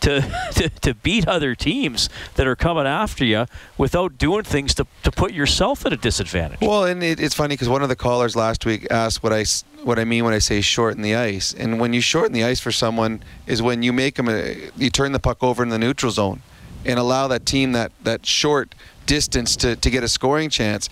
to, 0.00 0.48
to, 0.54 0.68
to 0.68 0.94
beat 0.94 1.26
other 1.28 1.54
teams 1.54 2.08
that 2.34 2.46
are 2.46 2.56
coming 2.56 2.86
after 2.86 3.24
you 3.24 3.46
without 3.78 4.18
doing 4.18 4.44
things 4.44 4.74
to, 4.74 4.86
to 5.02 5.10
put 5.10 5.32
yourself 5.32 5.86
at 5.86 5.92
a 5.92 5.96
disadvantage. 5.96 6.60
Well, 6.60 6.84
and 6.84 7.02
it, 7.02 7.20
it's 7.20 7.34
funny 7.34 7.54
because 7.54 7.68
one 7.68 7.82
of 7.82 7.88
the 7.88 7.96
callers 7.96 8.36
last 8.36 8.64
week 8.66 8.86
asked 8.90 9.22
what 9.22 9.32
I 9.32 9.44
what 9.82 9.98
I 10.00 10.04
mean 10.04 10.24
when 10.24 10.34
I 10.34 10.40
say 10.40 10.60
shorten 10.60 11.02
the 11.02 11.14
ice, 11.14 11.54
and 11.54 11.78
when 11.78 11.92
you 11.92 12.00
shorten 12.00 12.32
the 12.32 12.42
ice 12.42 12.58
for 12.58 12.72
someone 12.72 13.22
is 13.46 13.62
when 13.62 13.84
you 13.84 13.92
make 13.92 14.16
them 14.16 14.28
a, 14.28 14.70
you 14.76 14.90
turn 14.90 15.12
the 15.12 15.20
puck 15.20 15.44
over 15.44 15.62
in 15.62 15.68
the 15.68 15.78
neutral 15.78 16.10
zone 16.10 16.42
and 16.84 16.98
allow 16.98 17.28
that 17.28 17.46
team 17.46 17.72
that 17.72 17.92
that 18.02 18.26
short 18.26 18.74
distance 19.06 19.56
to, 19.56 19.76
to 19.76 19.90
get 19.90 20.02
a 20.02 20.08
scoring 20.08 20.50
chance. 20.50 20.88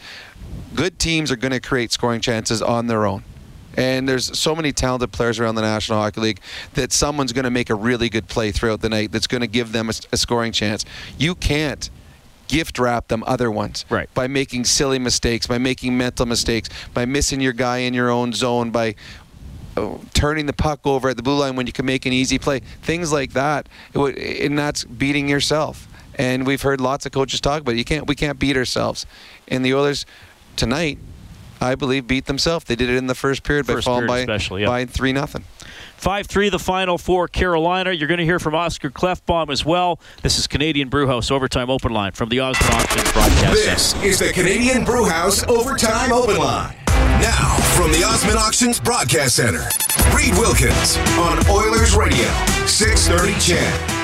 Good 0.74 0.98
teams 0.98 1.30
are 1.30 1.36
going 1.36 1.52
to 1.52 1.60
create 1.60 1.92
scoring 1.92 2.20
chances 2.20 2.62
on 2.62 2.86
their 2.86 3.06
own. 3.06 3.24
And 3.76 4.08
there's 4.08 4.38
so 4.38 4.54
many 4.54 4.72
talented 4.72 5.12
players 5.12 5.38
around 5.38 5.56
the 5.56 5.62
National 5.62 5.98
Hockey 5.98 6.20
League 6.20 6.40
that 6.74 6.92
someone's 6.92 7.32
going 7.32 7.44
to 7.44 7.50
make 7.50 7.70
a 7.70 7.74
really 7.74 8.08
good 8.08 8.28
play 8.28 8.52
throughout 8.52 8.80
the 8.80 8.88
night 8.88 9.12
that's 9.12 9.26
going 9.26 9.40
to 9.40 9.46
give 9.46 9.72
them 9.72 9.88
a, 9.88 9.94
a 10.12 10.16
scoring 10.16 10.52
chance. 10.52 10.84
You 11.18 11.34
can't 11.34 11.90
gift 12.48 12.78
wrap 12.78 13.08
them 13.08 13.24
other 13.26 13.50
ones 13.50 13.84
right. 13.88 14.12
by 14.14 14.26
making 14.26 14.64
silly 14.64 14.98
mistakes, 14.98 15.46
by 15.46 15.58
making 15.58 15.96
mental 15.96 16.26
mistakes, 16.26 16.68
by 16.92 17.04
missing 17.04 17.40
your 17.40 17.52
guy 17.52 17.78
in 17.78 17.94
your 17.94 18.10
own 18.10 18.32
zone, 18.32 18.70
by 18.70 18.94
uh, 19.76 19.96
turning 20.12 20.46
the 20.46 20.52
puck 20.52 20.80
over 20.84 21.08
at 21.08 21.16
the 21.16 21.22
blue 21.22 21.38
line 21.38 21.56
when 21.56 21.66
you 21.66 21.72
can 21.72 21.86
make 21.86 22.06
an 22.06 22.12
easy 22.12 22.38
play. 22.38 22.60
Things 22.82 23.12
like 23.12 23.32
that, 23.32 23.68
and 23.94 24.58
that's 24.58 24.84
beating 24.84 25.28
yourself. 25.28 25.88
And 26.16 26.46
we've 26.46 26.62
heard 26.62 26.80
lots 26.80 27.06
of 27.06 27.12
coaches 27.12 27.40
talk 27.40 27.62
about 27.62 27.72
it. 27.72 27.78
You 27.78 27.84
can't, 27.84 28.06
we 28.06 28.14
can't 28.14 28.38
beat 28.38 28.56
ourselves. 28.56 29.04
And 29.48 29.64
the 29.64 29.74
Oilers 29.74 30.06
tonight 30.54 30.98
I 31.60 31.74
believe, 31.74 32.06
beat 32.06 32.26
themselves. 32.26 32.64
They 32.64 32.76
did 32.76 32.90
it 32.90 32.96
in 32.96 33.06
the 33.06 33.14
first 33.14 33.42
period 33.42 33.66
First 33.66 33.86
by 33.86 33.90
falling 33.90 34.08
period 34.08 34.26
by, 34.26 34.34
especially, 34.34 34.62
yeah. 34.62 34.68
by 34.68 34.86
three 34.86 35.12
nothing. 35.12 35.44
5 35.96 36.26
3 36.26 36.50
the 36.50 36.58
final 36.58 36.98
for 36.98 37.28
Carolina. 37.28 37.90
You're 37.90 38.08
going 38.08 38.18
to 38.18 38.26
hear 38.26 38.38
from 38.38 38.54
Oscar 38.54 38.90
Klefbom 38.90 39.50
as 39.50 39.64
well. 39.64 39.98
This 40.22 40.38
is 40.38 40.46
Canadian 40.46 40.90
Brewhouse 40.90 41.30
Overtime 41.30 41.70
Open 41.70 41.92
Line 41.92 42.12
from 42.12 42.28
the 42.28 42.40
Osmond 42.40 42.74
Auctions 42.74 43.12
Broadcast 43.12 43.54
This 43.54 44.02
is 44.02 44.18
the 44.18 44.30
Canadian 44.32 44.84
Brewhouse 44.84 45.44
Overtime 45.48 46.12
Open 46.12 46.36
Line. 46.36 46.76
Now, 47.22 47.56
from 47.74 47.90
the 47.90 48.04
Osmond 48.04 48.36
Auctions 48.36 48.78
Broadcast 48.80 49.36
Center, 49.36 49.66
Reid 50.14 50.34
Wilkins 50.34 50.98
on 51.16 51.38
Oilers 51.48 51.94
Radio, 51.94 52.28
630 52.66 53.40
CHED. 53.40 53.94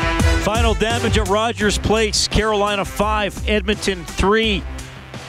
Final 0.42 0.72
damage 0.72 1.18
at 1.18 1.28
Rogers 1.28 1.76
Place. 1.76 2.26
Carolina 2.28 2.84
5, 2.84 3.46
Edmonton 3.46 4.04
3. 4.06 4.62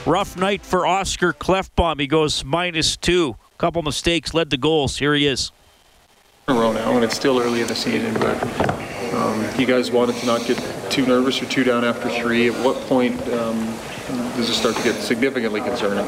Rough 0.06 0.36
night 0.36 0.64
for 0.64 0.88
Oscar 0.88 1.32
Klefbom. 1.32 2.00
He 2.00 2.08
goes 2.08 2.44
minus 2.44 2.98
two. 2.98 3.36
Couple 3.60 3.84
mistakes 3.84 4.34
led 4.34 4.50
to 4.50 4.58
goals. 4.58 4.98
Here 4.98 5.14
he 5.14 5.28
is. 5.28 5.52
in 6.48 6.56
a 6.56 6.60
row 6.60 6.72
now, 6.72 6.94
and 6.94 7.04
it's 7.04 7.16
still 7.16 7.40
early 7.40 7.62
in 7.62 7.68
the 7.68 7.76
season, 7.76 8.16
but 8.16 8.42
um, 9.14 9.48
you 9.60 9.68
guys 9.68 9.92
wanted 9.92 10.16
to 10.16 10.26
not 10.26 10.44
get 10.48 10.58
too 10.90 11.06
nervous 11.06 11.40
or 11.42 11.46
too 11.46 11.64
down 11.64 11.86
after 11.86 12.10
three. 12.10 12.50
At 12.50 12.66
what 12.66 12.76
point 12.88 13.22
um, 13.34 13.58
does 14.36 14.50
it 14.50 14.56
start 14.56 14.76
to 14.78 14.84
get 14.84 14.96
significantly 14.96 15.62
concerning? 15.62 16.08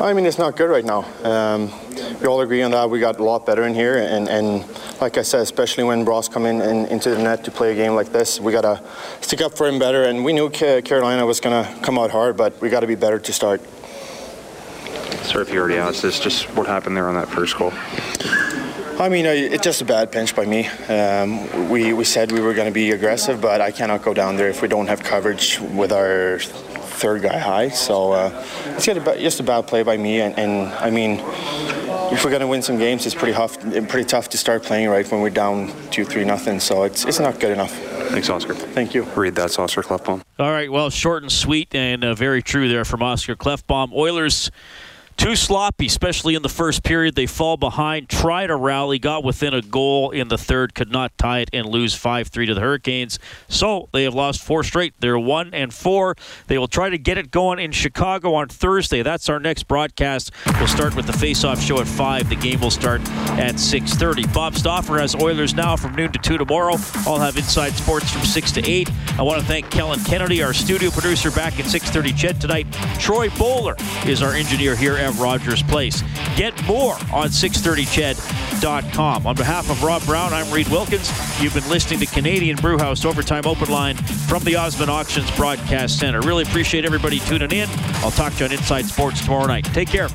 I 0.00 0.12
mean, 0.12 0.26
it's 0.26 0.38
not 0.38 0.56
good 0.56 0.68
right 0.68 0.84
now. 0.84 1.04
Um, 1.22 1.70
we 2.20 2.26
all 2.26 2.40
agree 2.40 2.62
on 2.62 2.72
that. 2.72 2.90
We 2.90 2.98
got 2.98 3.20
a 3.20 3.24
lot 3.24 3.46
better 3.46 3.62
in 3.62 3.74
here, 3.74 3.96
and, 3.98 4.28
and 4.28 4.64
like 5.00 5.18
I 5.18 5.22
said, 5.22 5.40
especially 5.40 5.84
when 5.84 6.04
Ross 6.04 6.28
come 6.28 6.46
in, 6.46 6.60
in 6.60 6.86
into 6.86 7.10
the 7.10 7.18
net 7.18 7.44
to 7.44 7.52
play 7.52 7.72
a 7.72 7.74
game 7.76 7.94
like 7.94 8.10
this, 8.10 8.40
we 8.40 8.50
gotta 8.50 8.82
stick 9.20 9.40
up 9.40 9.56
for 9.56 9.68
him 9.68 9.78
better. 9.78 10.04
And 10.04 10.24
we 10.24 10.32
knew 10.32 10.50
Carolina 10.50 11.24
was 11.24 11.38
gonna 11.38 11.72
come 11.82 11.96
out 11.96 12.10
hard, 12.10 12.36
but 12.36 12.60
we 12.60 12.70
got 12.70 12.80
to 12.80 12.88
be 12.88 12.96
better 12.96 13.20
to 13.20 13.32
start. 13.32 13.60
Sorry 15.22 15.42
if 15.42 15.52
you 15.52 15.60
already 15.60 15.76
asked 15.76 16.02
this, 16.02 16.18
just 16.18 16.44
what 16.56 16.66
happened 16.66 16.96
there 16.96 17.08
on 17.08 17.14
that 17.14 17.28
first 17.28 17.56
goal? 17.56 17.72
I 19.00 19.08
mean, 19.08 19.26
it's 19.26 19.64
just 19.64 19.80
a 19.80 19.84
bad 19.84 20.12
pinch 20.12 20.36
by 20.36 20.44
me. 20.44 20.66
Um, 20.88 21.68
we, 21.68 21.92
we 21.92 22.04
said 22.04 22.30
we 22.30 22.40
were 22.40 22.54
going 22.54 22.68
to 22.68 22.72
be 22.72 22.92
aggressive, 22.92 23.40
but 23.40 23.60
I 23.60 23.72
cannot 23.72 24.02
go 24.02 24.14
down 24.14 24.36
there 24.36 24.48
if 24.48 24.62
we 24.62 24.68
don't 24.68 24.86
have 24.86 25.02
coverage 25.02 25.58
with 25.60 25.92
our 25.92 26.38
third 27.04 27.20
guy 27.20 27.36
high. 27.36 27.68
So 27.68 28.12
uh, 28.12 28.44
it's 28.68 28.86
just 28.86 28.98
a, 28.98 29.00
ba- 29.02 29.18
just 29.18 29.38
a 29.38 29.42
bad 29.42 29.66
play 29.66 29.82
by 29.82 29.98
me. 29.98 30.22
And, 30.22 30.38
and 30.38 30.72
I 30.72 30.88
mean, 30.88 31.20
if 32.10 32.24
we're 32.24 32.30
going 32.30 32.40
to 32.40 32.46
win 32.46 32.62
some 32.62 32.78
games, 32.78 33.04
it's 33.04 33.14
pretty 33.14 33.34
tough, 33.34 33.60
pretty 33.60 34.04
tough 34.04 34.30
to 34.30 34.38
start 34.38 34.62
playing 34.62 34.88
right 34.88 35.06
when 35.12 35.20
we're 35.20 35.28
down 35.28 35.70
two, 35.90 36.06
three, 36.06 36.24
nothing. 36.24 36.60
So 36.60 36.84
it's, 36.84 37.04
it's 37.04 37.20
not 37.20 37.38
good 37.40 37.52
enough. 37.52 37.72
Thanks, 38.08 38.30
Oscar. 38.30 38.54
Thank 38.54 38.94
you. 38.94 39.02
Read 39.16 39.34
that, 39.34 39.58
Oscar 39.58 39.82
Klefbom. 39.82 40.22
All 40.38 40.50
right, 40.50 40.72
well, 40.72 40.88
short 40.88 41.22
and 41.22 41.30
sweet 41.30 41.74
and 41.74 42.02
uh, 42.04 42.14
very 42.14 42.42
true 42.42 42.68
there 42.68 42.86
from 42.86 43.02
Oscar 43.02 43.36
Klefbom. 43.36 43.92
Oilers 43.92 44.50
too 45.16 45.36
sloppy, 45.36 45.86
especially 45.86 46.34
in 46.34 46.42
the 46.42 46.48
first 46.48 46.82
period. 46.82 47.14
They 47.14 47.26
fall 47.26 47.56
behind, 47.56 48.08
try 48.08 48.46
to 48.46 48.56
rally, 48.56 48.98
got 48.98 49.24
within 49.24 49.54
a 49.54 49.62
goal 49.62 50.10
in 50.10 50.28
the 50.28 50.38
third, 50.38 50.74
could 50.74 50.90
not 50.90 51.16
tie 51.18 51.40
it, 51.40 51.50
and 51.52 51.66
lose 51.66 51.94
5 51.94 52.28
3 52.28 52.46
to 52.46 52.54
the 52.54 52.60
Hurricanes. 52.60 53.18
So 53.48 53.88
they 53.92 54.04
have 54.04 54.14
lost 54.14 54.42
four 54.42 54.64
straight. 54.64 54.94
They're 55.00 55.18
1 55.18 55.54
and 55.54 55.72
4. 55.72 56.16
They 56.46 56.58
will 56.58 56.68
try 56.68 56.90
to 56.90 56.98
get 56.98 57.18
it 57.18 57.30
going 57.30 57.58
in 57.58 57.72
Chicago 57.72 58.34
on 58.34 58.48
Thursday. 58.48 59.02
That's 59.02 59.28
our 59.28 59.38
next 59.38 59.64
broadcast. 59.64 60.32
We'll 60.58 60.66
start 60.66 60.96
with 60.96 61.06
the 61.06 61.12
face-off 61.12 61.60
show 61.60 61.80
at 61.80 61.86
5. 61.86 62.28
The 62.28 62.36
game 62.36 62.60
will 62.60 62.70
start 62.70 63.00
at 63.38 63.54
6.30. 63.54 64.32
Bob 64.34 64.56
Stauffer 64.56 64.98
has 64.98 65.14
Oilers 65.14 65.54
now 65.54 65.76
from 65.76 65.94
noon 65.94 66.12
to 66.12 66.18
2 66.18 66.38
tomorrow. 66.38 66.76
I'll 67.06 67.18
have 67.18 67.36
Inside 67.36 67.72
Sports 67.72 68.10
from 68.10 68.22
6 68.22 68.52
to 68.52 68.68
8. 68.68 68.90
I 69.18 69.22
want 69.22 69.40
to 69.40 69.46
thank 69.46 69.70
Kellen 69.70 70.00
Kennedy, 70.00 70.42
our 70.42 70.52
studio 70.52 70.90
producer 70.90 71.30
back 71.30 71.58
at 71.58 71.66
6.30 71.66 72.12
Ched 72.12 72.40
tonight. 72.40 72.66
Troy 72.98 73.28
Bowler 73.30 73.76
is 74.06 74.22
our 74.22 74.32
engineer 74.32 74.74
here 74.74 74.96
at 75.04 75.14
Rogers 75.14 75.62
Place. 75.62 76.02
Get 76.36 76.60
more 76.66 76.94
on 77.12 77.28
630ched.com. 77.28 79.26
On 79.26 79.34
behalf 79.34 79.70
of 79.70 79.82
Rob 79.82 80.04
Brown, 80.04 80.32
I'm 80.32 80.50
Reid 80.52 80.68
Wilkins. 80.68 81.10
You've 81.40 81.54
been 81.54 81.68
listening 81.68 82.00
to 82.00 82.06
Canadian 82.06 82.56
Brewhouse 82.56 83.04
Overtime 83.04 83.46
Open 83.46 83.68
Line 83.70 83.96
from 83.96 84.42
the 84.44 84.56
Osmond 84.56 84.90
Auctions 84.90 85.30
Broadcast 85.36 85.98
Center. 85.98 86.20
Really 86.22 86.42
appreciate 86.42 86.84
everybody 86.84 87.20
tuning 87.20 87.52
in. 87.52 87.68
I'll 87.96 88.10
talk 88.10 88.32
to 88.34 88.40
you 88.40 88.46
on 88.46 88.52
Inside 88.52 88.86
Sports 88.86 89.22
tomorrow 89.22 89.46
night. 89.46 89.64
Take 89.66 89.88
care. 89.88 90.08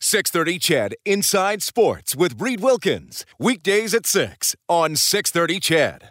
630 0.00 0.58
CHED 0.60 0.94
Inside 1.04 1.62
Sports 1.64 2.14
with 2.14 2.40
Reid 2.40 2.60
Wilkins. 2.60 3.26
Weekdays 3.40 3.92
at 3.92 4.06
6 4.06 4.54
on 4.68 4.94
630 4.94 5.58
CHED. 5.58 6.04